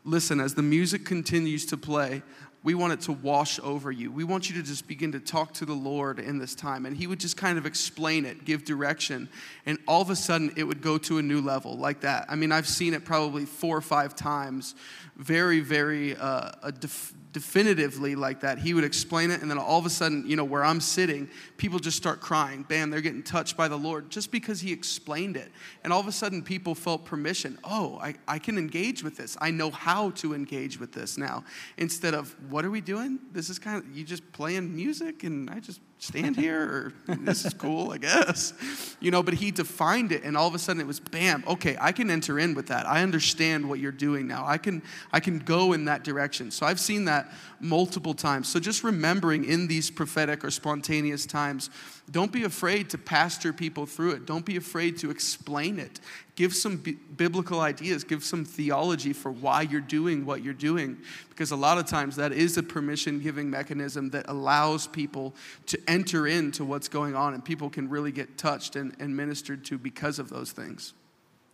[0.05, 2.23] Listen, as the music continues to play,
[2.61, 4.11] we want it to wash over you.
[4.11, 6.85] We want you to just begin to talk to the Lord in this time.
[6.85, 9.29] And he would just kind of explain it, give direction.
[9.65, 12.25] And all of a sudden, it would go to a new level like that.
[12.27, 14.75] I mean, I've seen it probably four or five times,
[15.15, 18.57] very, very uh, def- definitively like that.
[18.57, 21.29] He would explain it, and then all of a sudden, you know, where I'm sitting,
[21.57, 22.63] people just start crying.
[22.63, 25.51] Bam, they're getting touched by the Lord just because he explained it.
[25.83, 27.57] And all of a sudden, people felt permission.
[27.63, 29.37] Oh, I, I can engage with this.
[29.39, 31.43] I know how to engage with this now.
[31.77, 33.19] Instead of, what are we doing?
[33.31, 37.45] This is kind of, you just playing music, and I just stand here or this
[37.45, 38.53] is cool, I guess.
[39.01, 41.77] You know, but he defined it and all of a sudden it was bam, okay,
[41.79, 42.87] I can enter in with that.
[42.87, 44.45] I understand what you're doing now.
[44.45, 44.81] I can
[45.11, 46.51] I can go in that direction.
[46.51, 48.47] So I've seen that multiple times.
[48.47, 51.69] So just remembering in these prophetic or spontaneous times,
[52.11, 54.25] don't be afraid to pastor people through it.
[54.25, 55.99] Don't be afraid to explain it.
[56.35, 60.97] Give some b- biblical ideas, give some theology for why you're doing what you're doing.
[61.29, 65.35] Because a lot of times that is a permission giving mechanism that allows people
[65.67, 69.63] to enter into what's going on, and people can really get touched and, and ministered
[69.65, 70.93] to because of those things.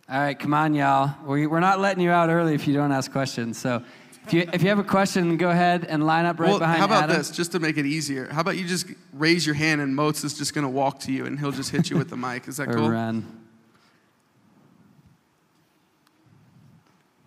[0.08, 1.12] All right, come on, y'all.
[1.24, 3.58] We're not letting you out early if you don't ask questions.
[3.58, 3.82] So
[4.26, 6.80] if you, if you have a question, go ahead and line up right well, behind
[6.80, 7.16] How about Adam.
[7.16, 8.28] this, just to make it easier?
[8.28, 11.12] How about you just raise your hand and Moats is just going to walk to
[11.12, 12.48] you and he'll just hit you with the mic.
[12.48, 12.90] Is that or cool?
[12.90, 13.24] run.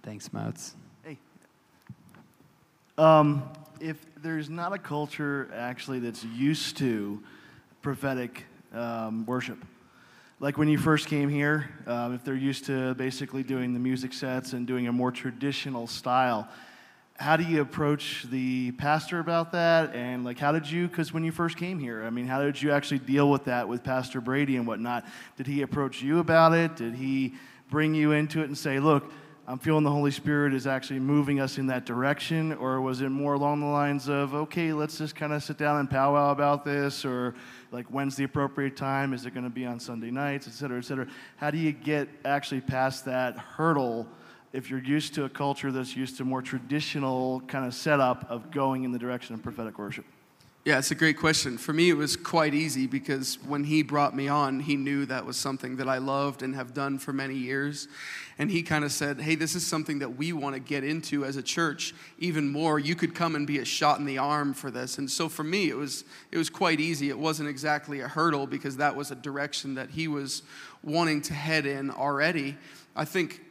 [0.03, 0.75] Thanks, Moats.
[1.03, 1.17] Hey.
[2.97, 7.23] Um, if there's not a culture actually that's used to
[7.81, 8.43] prophetic
[8.73, 9.63] um, worship,
[10.41, 14.11] like when you first came here, um, if they're used to basically doing the music
[14.11, 16.49] sets and doing a more traditional style,
[17.19, 19.93] how do you approach the pastor about that?
[19.93, 22.61] And like, how did you, because when you first came here, I mean, how did
[22.61, 25.05] you actually deal with that with Pastor Brady and whatnot?
[25.35, 26.77] Did he approach you about it?
[26.77, 27.33] Did he
[27.69, 29.11] bring you into it and say, look,
[29.49, 32.53] I'm feeling the Holy Spirit is actually moving us in that direction?
[32.53, 35.77] Or was it more along the lines of, okay, let's just kind of sit down
[35.77, 37.03] and powwow about this?
[37.03, 37.35] Or
[37.73, 39.11] like, when's the appropriate time?
[39.11, 41.05] Is it going to be on Sunday nights, et cetera, et cetera?
[41.35, 44.07] How do you get actually past that hurdle
[44.53, 48.51] if you're used to a culture that's used to more traditional kind of setup of
[48.51, 50.05] going in the direction of prophetic worship?
[50.65, 51.57] Yeah, it's a great question.
[51.57, 55.25] For me, it was quite easy because when he brought me on, he knew that
[55.25, 57.87] was something that I loved and have done for many years.
[58.37, 61.23] And he kind of said, Hey, this is something that we want to get into
[61.23, 62.77] as a church even more.
[62.77, 64.97] You could come and be a shot in the arm for this.
[64.97, 67.09] And so for me, it was, it was quite easy.
[67.09, 70.43] It wasn't exactly a hurdle because that was a direction that he was
[70.83, 72.57] wanting to head in already.
[72.97, 73.41] I think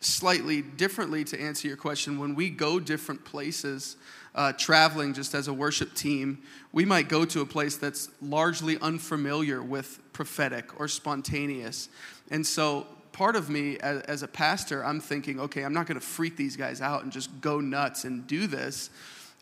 [0.00, 3.96] slightly differently to answer your question, when we go different places,
[4.34, 6.42] uh, traveling just as a worship team,
[6.72, 11.88] we might go to a place that's largely unfamiliar with prophetic or spontaneous.
[12.30, 15.98] And so, part of me as, as a pastor, I'm thinking, okay, I'm not going
[15.98, 18.90] to freak these guys out and just go nuts and do this.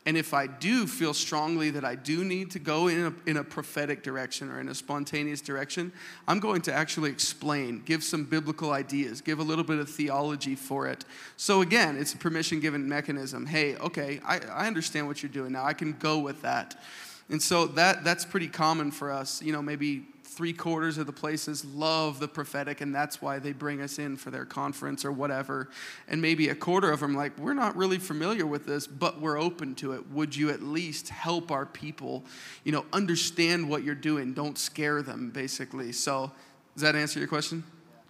[0.09, 3.37] And if I do feel strongly that I do need to go in a, in
[3.37, 5.93] a prophetic direction or in a spontaneous direction,
[6.27, 10.55] I'm going to actually explain, give some biblical ideas, give a little bit of theology
[10.55, 11.05] for it.
[11.37, 13.45] So again, it's a permission given mechanism.
[13.45, 15.67] Hey, okay, I, I understand what you're doing now.
[15.67, 16.81] I can go with that.
[17.29, 19.43] And so that, that's pretty common for us.
[19.43, 23.53] You know, maybe three quarters of the places love the prophetic, and that's why they
[23.53, 25.69] bring us in for their conference or whatever.
[26.07, 29.39] And maybe a quarter of them, like, we're not really familiar with this, but we're
[29.39, 30.11] open to it.
[30.11, 32.25] Would you at least help our people,
[32.65, 34.35] you know, understand what you're doing?
[34.35, 35.93] Don't scare them, basically.
[35.93, 36.31] So,
[36.75, 37.65] does that answer your question?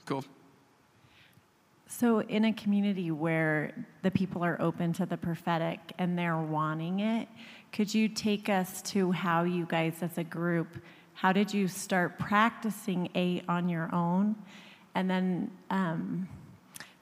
[0.05, 0.25] Cool.
[1.87, 7.01] So, in a community where the people are open to the prophetic and they're wanting
[7.01, 7.29] it,
[7.73, 10.69] could you take us to how you guys as a group
[11.21, 14.37] how did you start practicing eight on your own?
[14.95, 16.29] And then, um,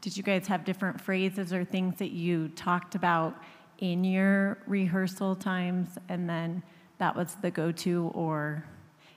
[0.00, 3.36] did you guys have different phrases or things that you talked about
[3.78, 5.98] in your rehearsal times?
[6.08, 6.62] And then
[6.96, 8.64] that was the go to, or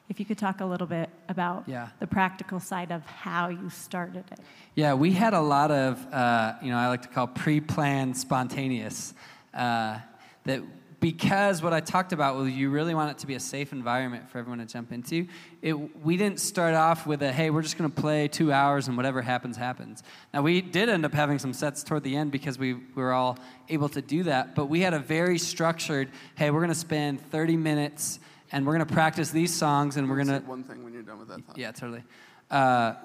[0.10, 1.88] if you could talk a little bit about yeah.
[2.02, 4.40] the practical side of how you started it.
[4.76, 8.18] Yeah, we had a lot of, uh, you know, I like to call pre planned
[8.18, 9.14] spontaneous.
[9.54, 10.00] Uh,
[10.44, 10.62] that
[11.00, 14.30] because what I talked about was you really want it to be a safe environment
[14.30, 15.28] for everyone to jump into.
[15.62, 15.74] It,
[16.04, 18.98] we didn't start off with a, hey, we're just going to play two hours and
[18.98, 20.04] whatever happens, happens.
[20.34, 23.14] Now, we did end up having some sets toward the end because we, we were
[23.14, 23.38] all
[23.70, 27.22] able to do that, but we had a very structured, hey, we're going to spend
[27.30, 28.20] 30 minutes
[28.52, 30.48] and we're going to practice these songs and we're going to.
[30.48, 31.58] One thing when you're done with that thought.
[31.58, 32.04] Yeah, totally.
[32.50, 32.96] Uh,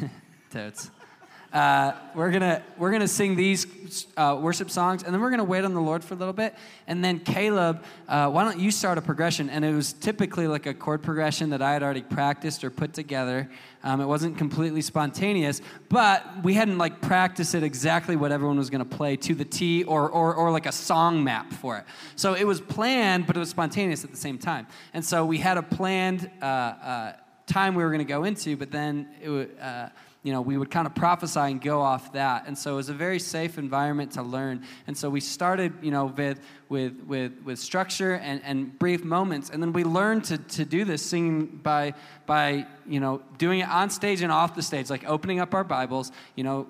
[0.50, 0.90] totes.
[1.54, 5.64] Uh, we're gonna we're gonna sing these uh, worship songs, and then we're gonna wait
[5.64, 6.52] on the Lord for a little bit.
[6.88, 9.48] And then Caleb, uh, why don't you start a progression?
[9.48, 12.92] And it was typically like a chord progression that I had already practiced or put
[12.92, 13.48] together.
[13.84, 18.68] Um, it wasn't completely spontaneous, but we hadn't like practiced it exactly what everyone was
[18.68, 21.84] gonna play to the T or or or like a song map for it.
[22.16, 24.66] So it was planned, but it was spontaneous at the same time.
[24.92, 27.12] And so we had a planned uh, uh,
[27.46, 29.56] time we were gonna go into, but then it.
[29.60, 29.90] Uh,
[30.24, 32.46] you know, we would kind of prophesy and go off that.
[32.46, 34.64] And so it was a very safe environment to learn.
[34.86, 39.50] And so we started, you know, with, with, with, with structure and, and brief moments.
[39.50, 41.94] And then we learned to, to do this singing by,
[42.26, 45.64] by, you know, doing it on stage and off the stage, like opening up our
[45.64, 46.66] Bibles, you know,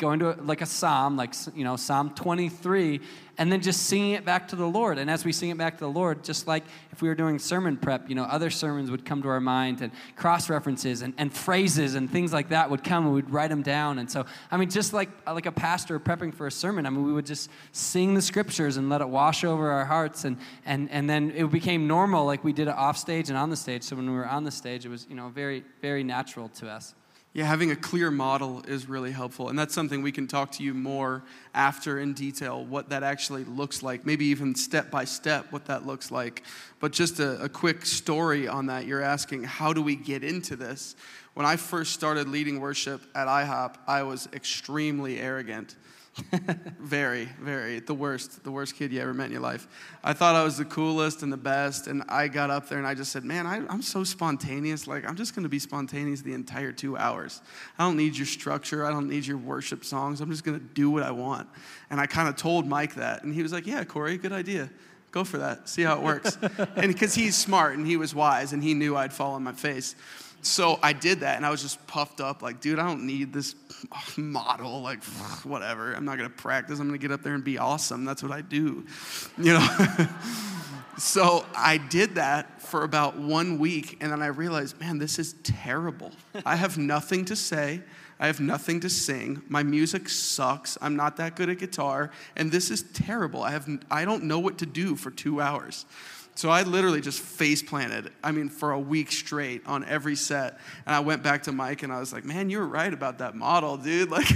[0.00, 3.00] going to like a psalm, like you know Psalm 23,
[3.38, 4.98] and then just singing it back to the Lord.
[4.98, 7.38] And as we sing it back to the Lord, just like if we were doing
[7.38, 11.14] sermon prep, you know, other sermons would come to our mind and cross references and,
[11.18, 13.98] and phrases and things like that would come and we'd write them down.
[13.98, 17.04] And so, I mean, just like like a pastor prepping for a sermon, I mean,
[17.04, 20.90] we would just sing the scriptures and let it wash over our hearts, and and
[20.90, 23.82] and then it became normal, like we did it off stage and on the stage.
[23.82, 26.68] So when we were on the stage, it was you know very very natural to
[26.68, 26.94] us.
[27.32, 29.50] Yeah, having a clear model is really helpful.
[29.50, 31.22] And that's something we can talk to you more
[31.54, 35.86] after in detail what that actually looks like, maybe even step by step what that
[35.86, 36.42] looks like.
[36.80, 38.84] But just a, a, quick story on that.
[38.84, 40.96] You're asking, how do we get into this?
[41.34, 45.76] When I first started leading worship at IHOP, I was extremely arrogant.
[46.80, 47.80] very, very.
[47.80, 49.68] The worst, the worst kid you ever met in your life.
[50.02, 52.86] I thought I was the coolest and the best, and I got up there and
[52.86, 54.86] I just said, Man, I, am so spontaneous.
[54.86, 57.40] Like, I'm just going to be spontaneous the entire two hours.
[57.78, 58.84] I don't need your structure.
[58.84, 60.20] I don't need your worship songs.
[60.20, 61.48] I'm just going to do what I want.
[61.90, 64.68] And I kind of told Mike that, and he was like, Yeah, Cory, good idea.
[65.12, 65.68] Go for that.
[65.68, 66.38] See how it works.
[66.76, 69.52] and because he's smart and he was wise and he knew I'd fall on my
[69.52, 69.96] face.
[70.42, 73.32] So I did that and I was just puffed up, like, dude, I don't need
[73.32, 73.54] this
[74.16, 75.02] model, like,
[75.44, 75.92] whatever.
[75.92, 76.78] I'm not gonna practice.
[76.78, 78.04] I'm gonna get up there and be awesome.
[78.04, 78.86] That's what I do,
[79.38, 80.06] you know?
[80.98, 85.34] so I did that for about one week and then I realized, man, this is
[85.42, 86.12] terrible.
[86.46, 87.82] I have nothing to say.
[88.18, 89.42] I have nothing to sing.
[89.48, 90.76] My music sucks.
[90.82, 92.10] I'm not that good at guitar.
[92.36, 93.42] And this is terrible.
[93.42, 95.86] I, have, I don't know what to do for two hours.
[96.34, 100.58] So I literally just face planted, I mean, for a week straight on every set.
[100.86, 103.18] And I went back to Mike and I was like, man, you were right about
[103.18, 104.10] that model, dude.
[104.20, 104.28] Like,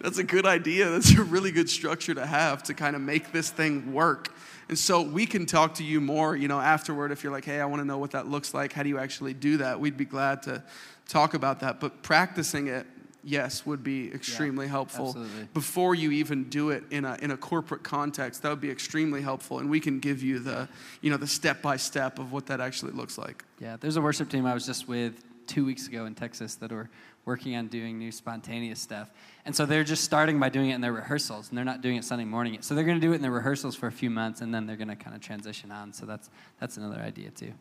[0.00, 0.90] that's a good idea.
[0.90, 4.34] That's a really good structure to have to kind of make this thing work.
[4.68, 7.60] And so we can talk to you more, you know, afterward if you're like, hey,
[7.60, 8.72] I want to know what that looks like.
[8.72, 9.78] How do you actually do that?
[9.78, 10.62] We'd be glad to
[11.08, 11.80] talk about that.
[11.80, 12.86] But practicing it
[13.26, 15.08] yes, would be extremely yeah, helpful.
[15.08, 15.48] Absolutely.
[15.52, 19.20] Before you even do it in a, in a corporate context, that would be extremely
[19.20, 19.58] helpful.
[19.58, 20.68] And we can give you the,
[21.02, 23.44] you know, the step by step of what that actually looks like.
[23.58, 26.70] Yeah, there's a worship team I was just with two weeks ago in Texas that
[26.70, 26.88] were
[27.24, 29.10] working on doing new spontaneous stuff.
[29.44, 31.96] And so they're just starting by doing it in their rehearsals, and they're not doing
[31.96, 32.62] it Sunday morning.
[32.62, 34.66] So they're going to do it in their rehearsals for a few months, and then
[34.66, 35.92] they're going to kind of transition on.
[35.92, 37.52] So that's, that's another idea, too.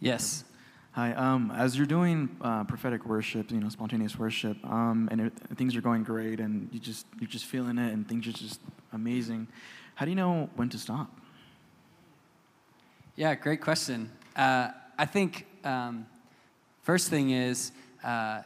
[0.00, 0.44] Yes.
[0.96, 1.12] Hi.
[1.12, 5.76] Um, as you're doing uh, prophetic worship, you know, spontaneous worship, um, and it, things
[5.76, 8.62] are going great, and you just you're just feeling it, and things are just
[8.94, 9.46] amazing.
[9.94, 11.14] How do you know when to stop?
[13.14, 14.10] Yeah, great question.
[14.34, 16.06] Uh, I think um,
[16.80, 17.72] first thing is,
[18.02, 18.40] uh,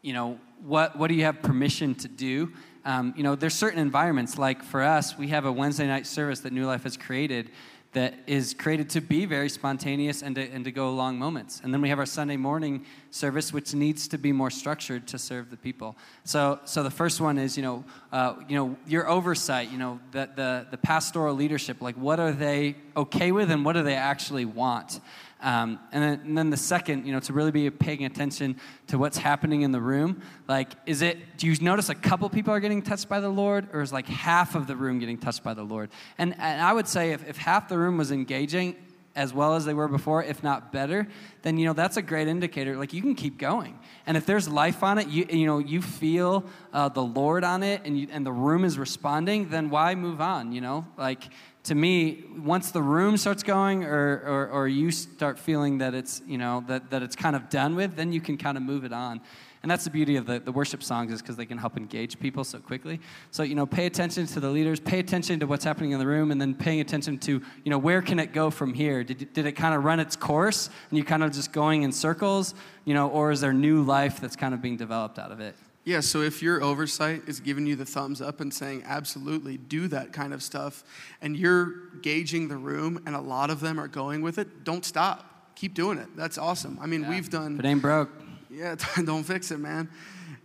[0.00, 2.52] you know, what what do you have permission to do?
[2.84, 4.38] Um, you know, there's certain environments.
[4.38, 7.50] Like for us, we have a Wednesday night service that New Life has created
[7.92, 11.60] that is created to be very spontaneous and to, and to go long moments.
[11.64, 15.18] And then we have our Sunday morning service, which needs to be more structured to
[15.18, 15.96] serve the people.
[16.22, 19.98] So, so the first one is, you know, uh, you know, your oversight, you know,
[20.12, 23.96] the, the, the pastoral leadership, like what are they okay with and what do they
[23.96, 25.00] actually want?
[25.42, 28.56] Um, and, then, and, then, the second, you know, to really be paying attention
[28.88, 30.20] to what's happening in the room.
[30.48, 33.68] Like, is it, do you notice a couple people are getting touched by the Lord,
[33.72, 35.88] or is like half of the room getting touched by the Lord?
[36.18, 38.76] And, and I would say if, if half the room was engaging
[39.16, 41.06] as well as they were before, if not better,
[41.42, 42.76] then, you know, that's a great indicator.
[42.76, 43.78] Like, you can keep going.
[44.06, 47.62] And if there's life on it, you, you know, you feel uh, the Lord on
[47.62, 50.86] it, and, you, and the room is responding, then why move on, you know?
[50.96, 51.24] Like,
[51.64, 56.22] to me, once the room starts going or, or, or, you start feeling that it's,
[56.26, 58.84] you know, that, that it's kind of done with, then you can kind of move
[58.84, 59.20] it on.
[59.62, 62.18] And that's the beauty of the, the worship songs is because they can help engage
[62.18, 62.98] people so quickly.
[63.30, 66.06] So, you know, pay attention to the leaders, pay attention to what's happening in the
[66.06, 69.04] room, and then paying attention to, you know, where can it go from here?
[69.04, 71.92] Did, did it kind of run its course and you kind of just going in
[71.92, 72.54] circles,
[72.86, 75.54] you know, or is there new life that's kind of being developed out of it?
[75.90, 79.88] Yeah, so if your oversight is giving you the thumbs up and saying, absolutely, do
[79.88, 80.84] that kind of stuff,
[81.20, 84.84] and you're gauging the room and a lot of them are going with it, don't
[84.84, 85.52] stop.
[85.56, 86.06] Keep doing it.
[86.14, 86.78] That's awesome.
[86.80, 87.10] I mean, yeah.
[87.10, 87.54] we've done.
[87.54, 88.08] If it ain't broke.
[88.48, 89.90] Yeah, don't fix it, man.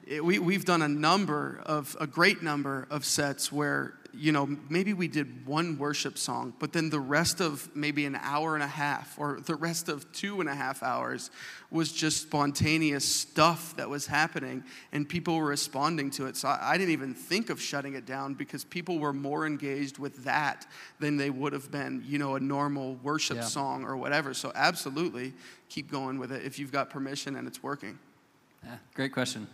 [0.08, 4.58] It, we, we've done a number of, a great number of sets where you know,
[4.70, 8.64] maybe we did one worship song, but then the rest of maybe an hour and
[8.64, 11.32] a half or the rest of two and a half hours
[11.72, 16.38] was just spontaneous stuff that was happening and people were responding to it.
[16.38, 19.98] So I, I didn't even think of shutting it down because people were more engaged
[19.98, 20.66] with that
[21.00, 23.44] than they would have been, you know, a normal worship yeah.
[23.44, 24.34] song or whatever.
[24.34, 25.34] So absolutely
[25.70, 28.00] keep going with it if you've got permission and it's working.
[28.64, 29.48] Yeah, great question.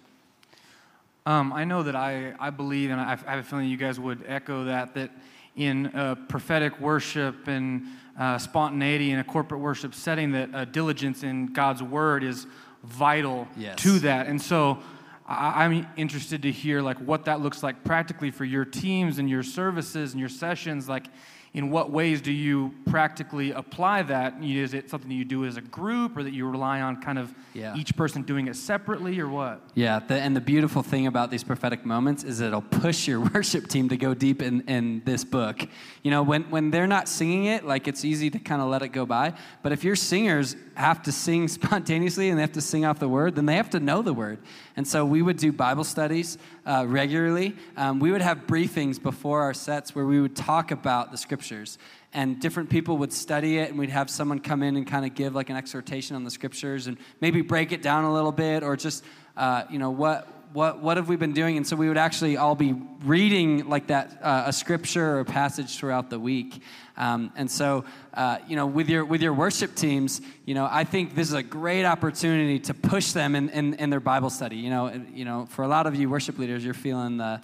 [1.25, 3.99] Um, I know that I, I believe, and I, I have a feeling you guys
[3.99, 5.11] would echo that, that
[5.55, 7.83] in uh, prophetic worship and
[8.19, 12.47] uh, spontaneity in a corporate worship setting, that uh, diligence in God's word is
[12.83, 13.75] vital yes.
[13.77, 14.25] to that.
[14.25, 14.79] And so
[15.27, 19.29] I, I'm interested to hear like what that looks like practically for your teams and
[19.29, 20.89] your services and your sessions.
[20.89, 21.05] Like,
[21.53, 24.41] in what ways do you practically apply that?
[24.41, 27.19] Is it something that you do as a group, or that you rely on kind
[27.19, 27.75] of Yeah.
[27.75, 29.61] each person doing it separately, or what?
[29.75, 33.67] Yeah, the, and the beautiful thing about these prophetic moments is it'll push your worship
[33.67, 35.67] team to go deep in, in this book.
[36.03, 38.81] You know, when, when they're not singing it, like it's easy to kind of let
[38.81, 39.33] it go by.
[39.61, 43.09] But if your singers have to sing spontaneously and they have to sing off the
[43.09, 44.39] word, then they have to know the word.
[44.75, 47.55] And so we would do Bible studies uh, regularly.
[47.77, 51.77] Um, we would have briefings before our sets where we would talk about the scriptures
[52.13, 55.15] and different people would study it and we'd have someone come in and kind of
[55.15, 58.63] give like an exhortation on the scriptures and maybe break it down a little bit
[58.63, 59.03] or just
[59.37, 61.57] uh, you know what what what have we been doing?
[61.57, 62.73] And so we would actually all be
[63.03, 66.61] reading like that uh, a scripture or a passage throughout the week.
[66.97, 70.83] Um, and so uh, you know with your with your worship teams you know i
[70.83, 74.57] think this is a great opportunity to push them in, in, in their bible study.
[74.57, 77.41] You know you know for a lot of you worship leaders you're feeling the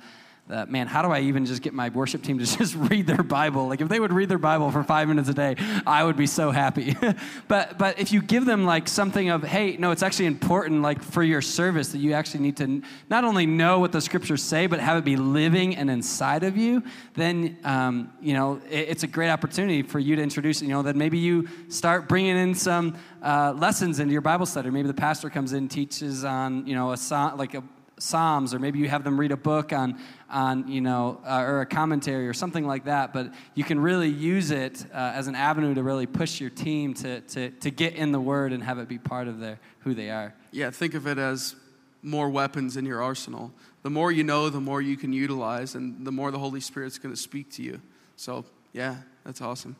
[0.47, 3.23] that man how do i even just get my worship team to just read their
[3.23, 3.67] bible?
[3.67, 6.27] Like if they would read their bible for five minutes a day i would be
[6.27, 6.95] so happy.
[7.47, 11.01] But but if you give them like something of hey no it's actually important like
[11.01, 14.67] for your service that you actually need to not only know what the scriptures say
[14.67, 16.83] but have it be living and inside of you
[17.13, 20.81] then um, you know it, it's a great opportunity for you to introduce you know
[20.81, 24.69] that maybe you start bringing in some uh, lessons into your bible study.
[24.69, 27.63] Maybe the pastor comes in teaches on you know a song like a
[27.99, 31.61] Psalms, or maybe you have them read a book on, on you know, uh, or
[31.61, 33.13] a commentary or something like that.
[33.13, 36.93] But you can really use it uh, as an avenue to really push your team
[36.95, 39.93] to, to, to get in the Word and have it be part of their who
[39.93, 40.33] they are.
[40.51, 41.55] Yeah, think of it as
[42.03, 43.51] more weapons in your arsenal.
[43.83, 46.97] The more you know, the more you can utilize, and the more the Holy Spirit's
[46.97, 47.81] going to speak to you.
[48.15, 49.75] So, yeah, that's awesome.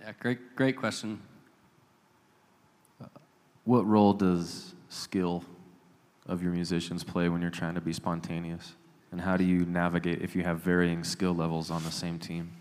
[0.00, 1.20] Yeah, great, great question.
[3.64, 5.44] What role does skill
[6.30, 8.74] of your musicians play when you're trying to be spontaneous?
[9.12, 12.52] And how do you navigate if you have varying skill levels on the same team?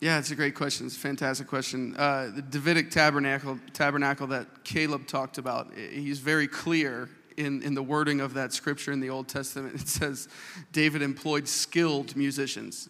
[0.00, 0.86] Yeah, it's a great question.
[0.86, 1.94] It's a fantastic question.
[1.96, 7.82] Uh, the Davidic tabernacle, tabernacle that Caleb talked about, he's very clear in, in the
[7.82, 9.74] wording of that scripture in the Old Testament.
[9.80, 10.28] It says
[10.72, 12.88] David employed skilled musicians.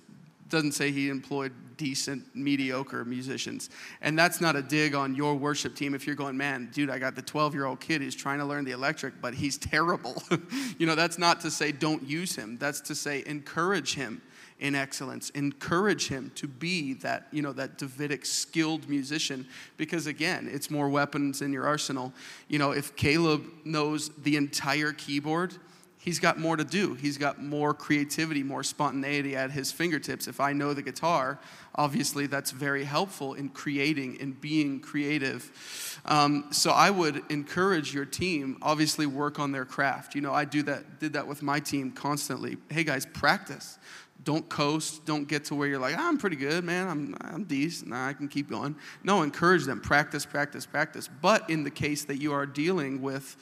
[0.48, 1.52] doesn't say he employed
[1.82, 3.68] decent, mediocre musicians.
[4.02, 7.00] And that's not a dig on your worship team if you're going, man, dude, I
[7.00, 10.22] got the 12 year old kid who's trying to learn the electric, but he's terrible.
[10.78, 14.22] you know, that's not to say don't use him, that's to say encourage him
[14.60, 19.44] in excellence encourage him to be that you know that davidic skilled musician
[19.76, 22.12] because again it's more weapons in your arsenal
[22.46, 25.54] you know if caleb knows the entire keyboard
[26.02, 26.94] he's got more to do.
[26.94, 30.26] He's got more creativity, more spontaneity at his fingertips.
[30.26, 31.38] If I know the guitar,
[31.76, 36.00] obviously that's very helpful in creating and being creative.
[36.04, 40.16] Um, so I would encourage your team, obviously work on their craft.
[40.16, 42.56] You know, I do that, did that with my team constantly.
[42.68, 43.78] Hey guys, practice.
[44.24, 45.04] Don't coast.
[45.04, 46.86] Don't get to where you're like, "Ah, I'm pretty good, man.
[46.86, 47.92] I'm, I'm decent.
[47.92, 48.76] I can keep going.
[49.02, 49.80] No, encourage them.
[49.80, 51.08] Practice, practice, practice.
[51.08, 53.36] But in the case that you are dealing with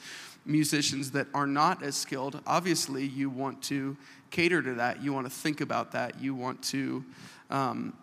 [0.45, 3.95] musicians that are not as skilled, obviously you want to
[4.31, 5.03] cater to that.
[5.03, 6.21] You want to think about that.
[6.21, 7.03] You want to
[7.49, 7.93] um,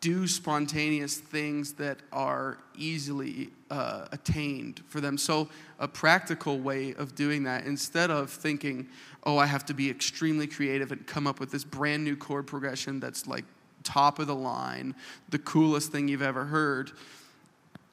[0.00, 5.16] do spontaneous things that are easily uh, attained for them.
[5.16, 5.48] So,
[5.78, 8.88] a practical way of doing that, instead of thinking,
[9.24, 12.46] oh, I have to be extremely creative and come up with this brand new chord
[12.46, 13.44] progression that's like
[13.82, 14.94] top of the line,
[15.28, 16.92] the coolest thing you've ever heard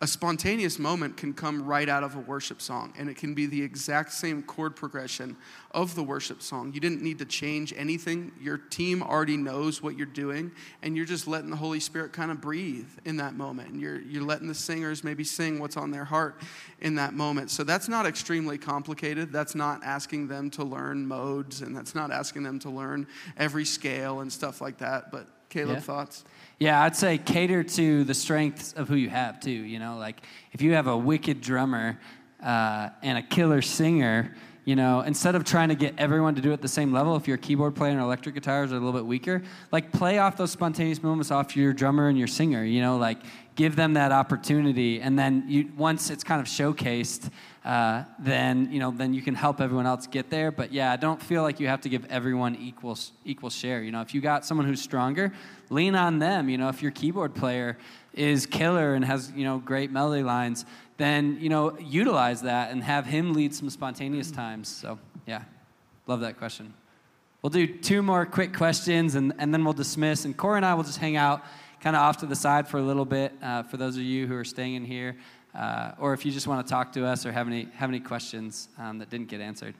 [0.01, 3.45] a spontaneous moment can come right out of a worship song, and it can be
[3.45, 5.37] the exact same chord progression
[5.71, 6.73] of the worship song.
[6.73, 8.31] You didn't need to change anything.
[8.41, 12.31] Your team already knows what you're doing, and you're just letting the Holy Spirit kind
[12.31, 13.69] of breathe in that moment.
[13.69, 16.41] And you're, you're letting the singers maybe sing what's on their heart
[16.79, 17.51] in that moment.
[17.51, 19.31] So that's not extremely complicated.
[19.31, 23.05] That's not asking them to learn modes, and that's not asking them to learn
[23.37, 25.11] every scale and stuff like that.
[25.11, 25.81] But Caleb, Yeah.
[25.81, 26.23] thoughts?
[26.61, 29.49] Yeah, I'd say cater to the strengths of who you have too.
[29.49, 31.99] You know, like if you have a wicked drummer
[32.39, 36.51] uh, and a killer singer, you know, instead of trying to get everyone to do
[36.51, 38.93] it at the same level, if your keyboard player and electric guitars are a little
[38.93, 39.41] bit weaker,
[39.71, 42.63] like play off those spontaneous moments off your drummer and your singer.
[42.63, 43.17] You know, like
[43.55, 47.31] give them that opportunity, and then you once it's kind of showcased.
[47.63, 50.51] Uh, then you know, then you can help everyone else get there.
[50.51, 53.83] But yeah, I don't feel like you have to give everyone equal equal share.
[53.83, 55.31] You know, if you got someone who's stronger,
[55.69, 56.49] lean on them.
[56.49, 57.77] You know, if your keyboard player
[58.13, 60.65] is killer and has you know great melody lines,
[60.97, 64.67] then you know utilize that and have him lead some spontaneous times.
[64.67, 64.97] So
[65.27, 65.43] yeah,
[66.07, 66.73] love that question.
[67.43, 70.25] We'll do two more quick questions and, and then we'll dismiss.
[70.25, 71.43] And Cory and I will just hang out
[71.79, 74.27] kind of off to the side for a little bit uh, for those of you
[74.27, 75.17] who are staying in here.
[75.53, 77.99] Uh, or if you just want to talk to us or have any, have any
[77.99, 79.75] questions um, that didn't get answered.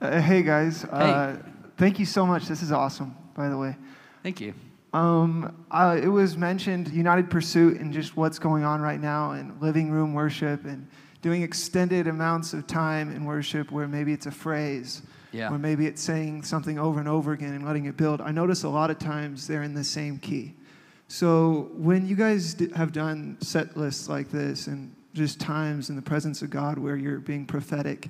[0.00, 1.36] Uh, hey guys, uh,
[1.76, 2.46] thank you so much.
[2.46, 3.76] This is awesome, by the way.
[4.22, 4.54] Thank you.
[4.92, 9.60] Um, uh, it was mentioned United Pursuit and just what's going on right now and
[9.60, 10.88] living room worship and
[11.20, 15.52] doing extended amounts of time in worship where maybe it's a phrase, Yeah.
[15.52, 18.20] or maybe it's saying something over and over again and letting it build.
[18.22, 20.54] I notice a lot of times they're in the same key.
[21.08, 26.02] So when you guys have done set lists like this and just times in the
[26.02, 28.08] presence of God where you're being prophetic,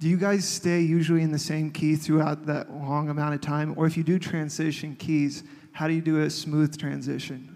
[0.00, 3.74] do you guys stay usually in the same key throughout that long amount of time?
[3.76, 7.55] Or if you do transition keys, how do you do a smooth transition?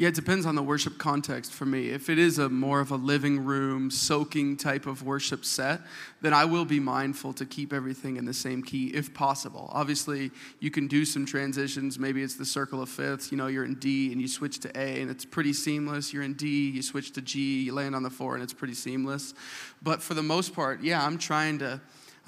[0.00, 1.90] Yeah, it depends on the worship context for me.
[1.90, 5.82] If it is a more of a living room, soaking type of worship set,
[6.22, 9.68] then I will be mindful to keep everything in the same key if possible.
[9.74, 11.98] Obviously, you can do some transitions.
[11.98, 13.30] Maybe it's the circle of fifths.
[13.30, 16.14] You know, you're in D and you switch to A and it's pretty seamless.
[16.14, 18.72] You're in D, you switch to G, you land on the four and it's pretty
[18.72, 19.34] seamless.
[19.82, 21.78] But for the most part, yeah, I'm trying to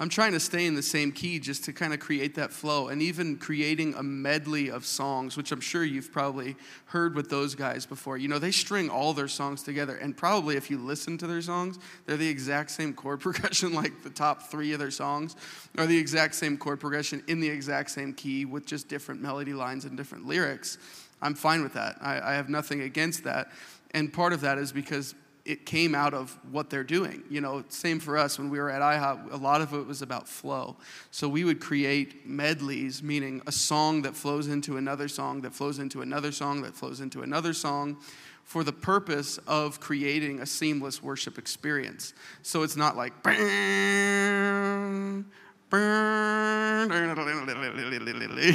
[0.03, 2.89] I'm trying to stay in the same key just to kind of create that flow
[2.89, 7.55] and even creating a medley of songs, which I'm sure you've probably heard with those
[7.55, 8.17] guys before.
[8.17, 11.41] You know, they string all their songs together, and probably if you listen to their
[11.41, 15.37] songs, they're the exact same chord progression, like the top three of their songs
[15.77, 19.53] are the exact same chord progression in the exact same key with just different melody
[19.53, 20.79] lines and different lyrics.
[21.21, 21.95] I'm fine with that.
[22.01, 23.53] I, I have nothing against that.
[23.91, 25.15] And part of that is because
[25.45, 27.23] it came out of what they're doing.
[27.29, 30.01] You know, same for us when we were at IHOP, a lot of it was
[30.01, 30.77] about flow.
[31.11, 35.79] So we would create medleys, meaning a song that flows into another song, that flows
[35.79, 37.97] into another song, that flows into another song,
[38.45, 42.13] for the purpose of creating a seamless worship experience.
[42.41, 43.31] So it's not like, you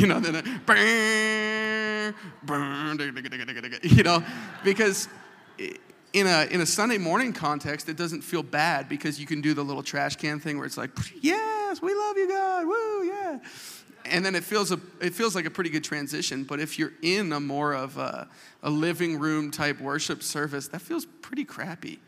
[0.07, 0.61] know, then,
[3.83, 4.23] you know,
[4.63, 5.09] because
[6.13, 9.55] in a, in a Sunday morning context, it doesn't feel bad because you can do
[9.55, 10.91] the little trash can thing where it's like,
[11.21, 13.39] yes, we love you, God, woo, yeah.
[14.07, 16.45] And then it feels, a, it feels like a pretty good transition.
[16.45, 18.27] But if you're in a more of a,
[18.63, 21.99] a living room type worship service, that feels pretty crappy,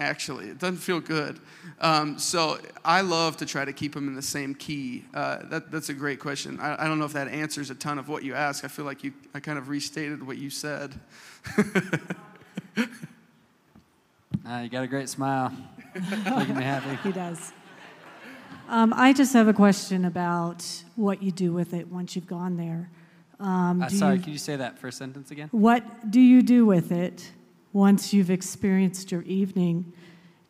[0.00, 0.46] actually.
[0.46, 1.38] It doesn't feel good.
[1.80, 5.04] Um, so I love to try to keep them in the same key.
[5.14, 6.58] Uh, that, that's a great question.
[6.58, 8.64] I, I don't know if that answers a ton of what you asked.
[8.64, 10.98] I feel like you, I kind of restated what you said.
[14.48, 15.52] Uh, you got a great smile.
[15.94, 16.96] Making me happy.
[17.02, 17.52] He does.
[18.68, 20.64] Um, I just have a question about
[20.96, 22.90] what you do with it once you've gone there.
[23.40, 25.48] Um, Uh, sorry, you- could you say that first sentence again?
[25.52, 27.32] What do you do with it
[27.72, 29.92] once you've experienced your evening?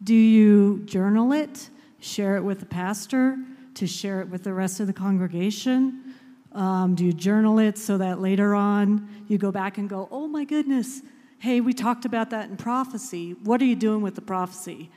[0.02, 1.68] Do you journal it,
[1.98, 3.36] share it with the pastor,
[3.74, 6.14] to share it with the rest of the congregation?
[6.52, 10.28] Um, do you journal it so that later on you go back and go, oh
[10.28, 11.02] my goodness,
[11.38, 13.32] hey, we talked about that in prophecy.
[13.44, 14.90] What are you doing with the prophecy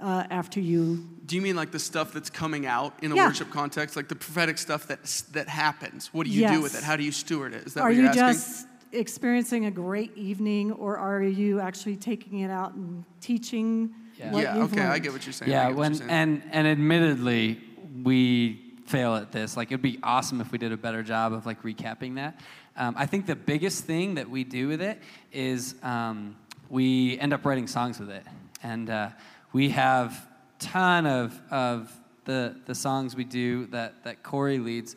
[0.00, 1.04] uh, after you?
[1.26, 3.26] Do you mean like the stuff that's coming out in a Yeah.
[3.26, 6.08] worship context, like the prophetic stuff that that happens?
[6.12, 6.82] What do you do with it?
[6.84, 7.66] How do you steward it?
[7.66, 8.22] Is that Are what you're you asking?
[8.24, 13.94] just experiencing a great evening, or are you actually taking it out and teaching?
[14.16, 14.32] Yeah.
[14.32, 15.50] what yeah, you've okay, I get what you're saying.
[15.50, 16.10] Yeah, when saying.
[16.10, 17.60] and and admittedly,
[18.02, 19.56] we fail at this.
[19.56, 22.40] Like it'd be awesome if we did a better job of like recapping that.
[22.78, 25.02] Um, I think the biggest thing that we do with it
[25.32, 26.36] is um,
[26.70, 28.22] we end up writing songs with it,
[28.62, 29.08] and uh,
[29.52, 30.28] we have
[30.60, 31.92] ton of of
[32.24, 34.94] the the songs we do that that Cory leads.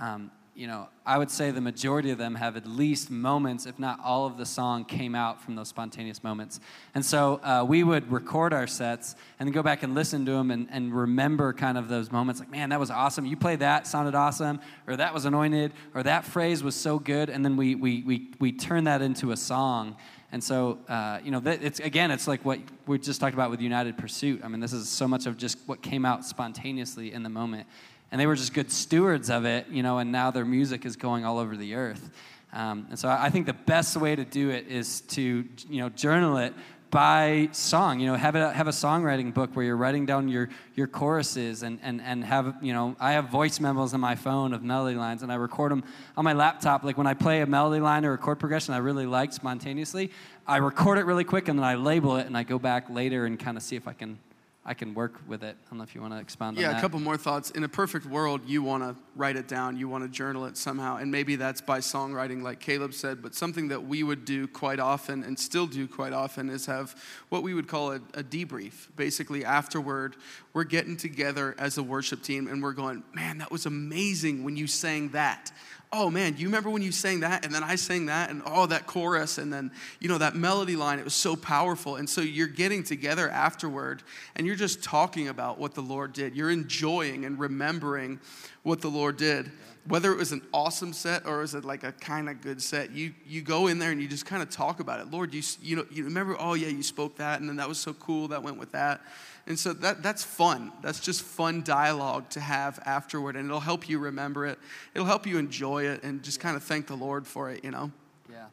[0.00, 3.78] Um, you know, I would say the majority of them have at least moments, if
[3.78, 6.60] not all of the song, came out from those spontaneous moments.
[6.94, 10.52] And so uh, we would record our sets and go back and listen to them
[10.52, 13.26] and, and remember kind of those moments like, man, that was awesome.
[13.26, 17.30] You played that, sounded awesome, or that was anointed, or that phrase was so good.
[17.30, 19.96] And then we, we, we, we turn that into a song.
[20.30, 23.60] And so, uh, you know, it's again, it's like what we just talked about with
[23.60, 24.40] United Pursuit.
[24.42, 27.68] I mean, this is so much of just what came out spontaneously in the moment
[28.10, 30.96] and they were just good stewards of it, you know, and now their music is
[30.96, 32.10] going all over the earth.
[32.52, 35.88] Um, and so I think the best way to do it is to, you know,
[35.88, 36.54] journal it
[36.94, 37.98] by song.
[37.98, 41.64] You know, have a, have a songwriting book where you're writing down your, your choruses
[41.64, 44.96] and, and, and have, you know, I have voice memos on my phone of melody
[44.96, 45.82] lines and I record them
[46.16, 46.84] on my laptop.
[46.84, 50.12] Like when I play a melody line or a chord progression I really like spontaneously,
[50.46, 53.26] I record it really quick and then I label it and I go back later
[53.26, 54.20] and kind of see if I can
[54.66, 55.56] I can work with it.
[55.66, 56.72] I don't know if you want to expound on that.
[56.72, 57.50] Yeah, a couple more thoughts.
[57.50, 60.56] In a perfect world, you want to write it down, you want to journal it
[60.56, 63.20] somehow, and maybe that's by songwriting, like Caleb said.
[63.20, 66.98] But something that we would do quite often and still do quite often is have
[67.28, 68.88] what we would call a, a debrief.
[68.96, 70.16] Basically, afterward,
[70.54, 74.56] we're getting together as a worship team and we're going, man, that was amazing when
[74.56, 75.52] you sang that.
[75.94, 77.44] Oh man, you remember when you sang that?
[77.44, 80.74] And then I sang that, and oh, that chorus, and then, you know, that melody
[80.74, 81.96] line, it was so powerful.
[81.96, 84.02] And so you're getting together afterward,
[84.34, 86.34] and you're just talking about what the Lord did.
[86.34, 88.18] You're enjoying and remembering
[88.64, 89.52] what the Lord did.
[89.86, 92.90] Whether it was an awesome set or is it like a kind of good set,
[92.90, 95.10] you, you go in there and you just kind of talk about it.
[95.10, 97.78] Lord, you, you know, you remember, oh yeah, you spoke that, and then that was
[97.78, 99.02] so cool, that went with that.
[99.46, 100.72] And so that, that's fun.
[100.80, 104.58] That's just fun dialogue to have afterward, and it'll help you remember it.
[104.94, 107.70] It'll help you enjoy it and just kind of thank the Lord for it, you
[107.70, 107.90] know?
[108.30, 108.46] Yeah.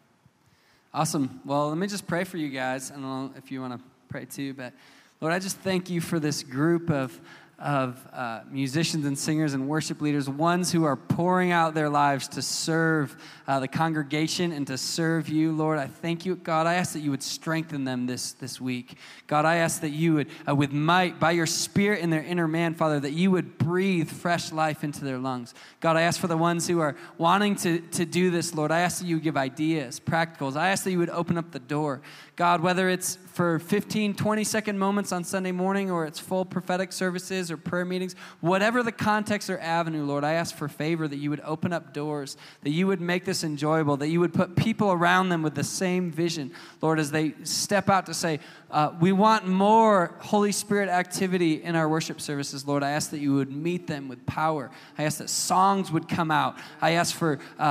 [0.93, 1.39] Awesome.
[1.45, 2.91] Well, let me just pray for you guys.
[2.91, 4.73] I don't know if you want to pray too, but
[5.21, 7.17] Lord, I just thank you for this group of
[7.61, 12.27] of uh, musicians and singers and worship leaders, ones who are pouring out their lives
[12.27, 13.15] to serve
[13.47, 15.77] uh, the congregation and to serve you, Lord.
[15.77, 16.65] I thank you, God.
[16.65, 18.97] I ask that you would strengthen them this, this week.
[19.27, 22.47] God, I ask that you would, uh, with might, by your spirit in their inner
[22.47, 25.53] man, Father, that you would breathe fresh life into their lungs.
[25.81, 28.71] God, I ask for the ones who are wanting to, to do this, Lord.
[28.71, 30.55] I ask that you would give ideas, practicals.
[30.55, 32.01] I ask that you would open up the door.
[32.35, 36.91] God, whether it's for 15, 20 second moments on Sunday morning or it's full prophetic
[36.91, 41.15] services or prayer meetings, whatever the context or avenue, Lord, I ask for favor that
[41.15, 44.57] you would open up doors, that you would make this enjoyable, that you would put
[44.57, 46.51] people around them with the same vision,
[46.81, 48.39] Lord, as they step out to say,
[48.71, 52.83] uh, we want more Holy Spirit activity in our worship services, Lord.
[52.83, 54.71] I ask that you would meet them with power.
[54.97, 56.57] I ask that songs would come out.
[56.81, 57.65] I ask for uh, uh,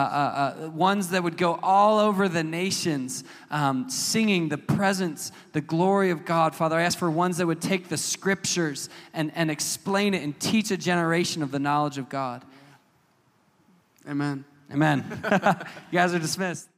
[0.67, 6.11] uh ones that would go all over the nations um, singing the presence, the glory
[6.11, 6.55] of God.
[6.55, 10.39] Father, I ask for ones that would take the scriptures and, and explain it and
[10.39, 12.45] teach a generation of the knowledge of God.
[14.09, 14.45] Amen.
[14.73, 15.05] Amen.
[15.91, 16.69] you guys are dismissed.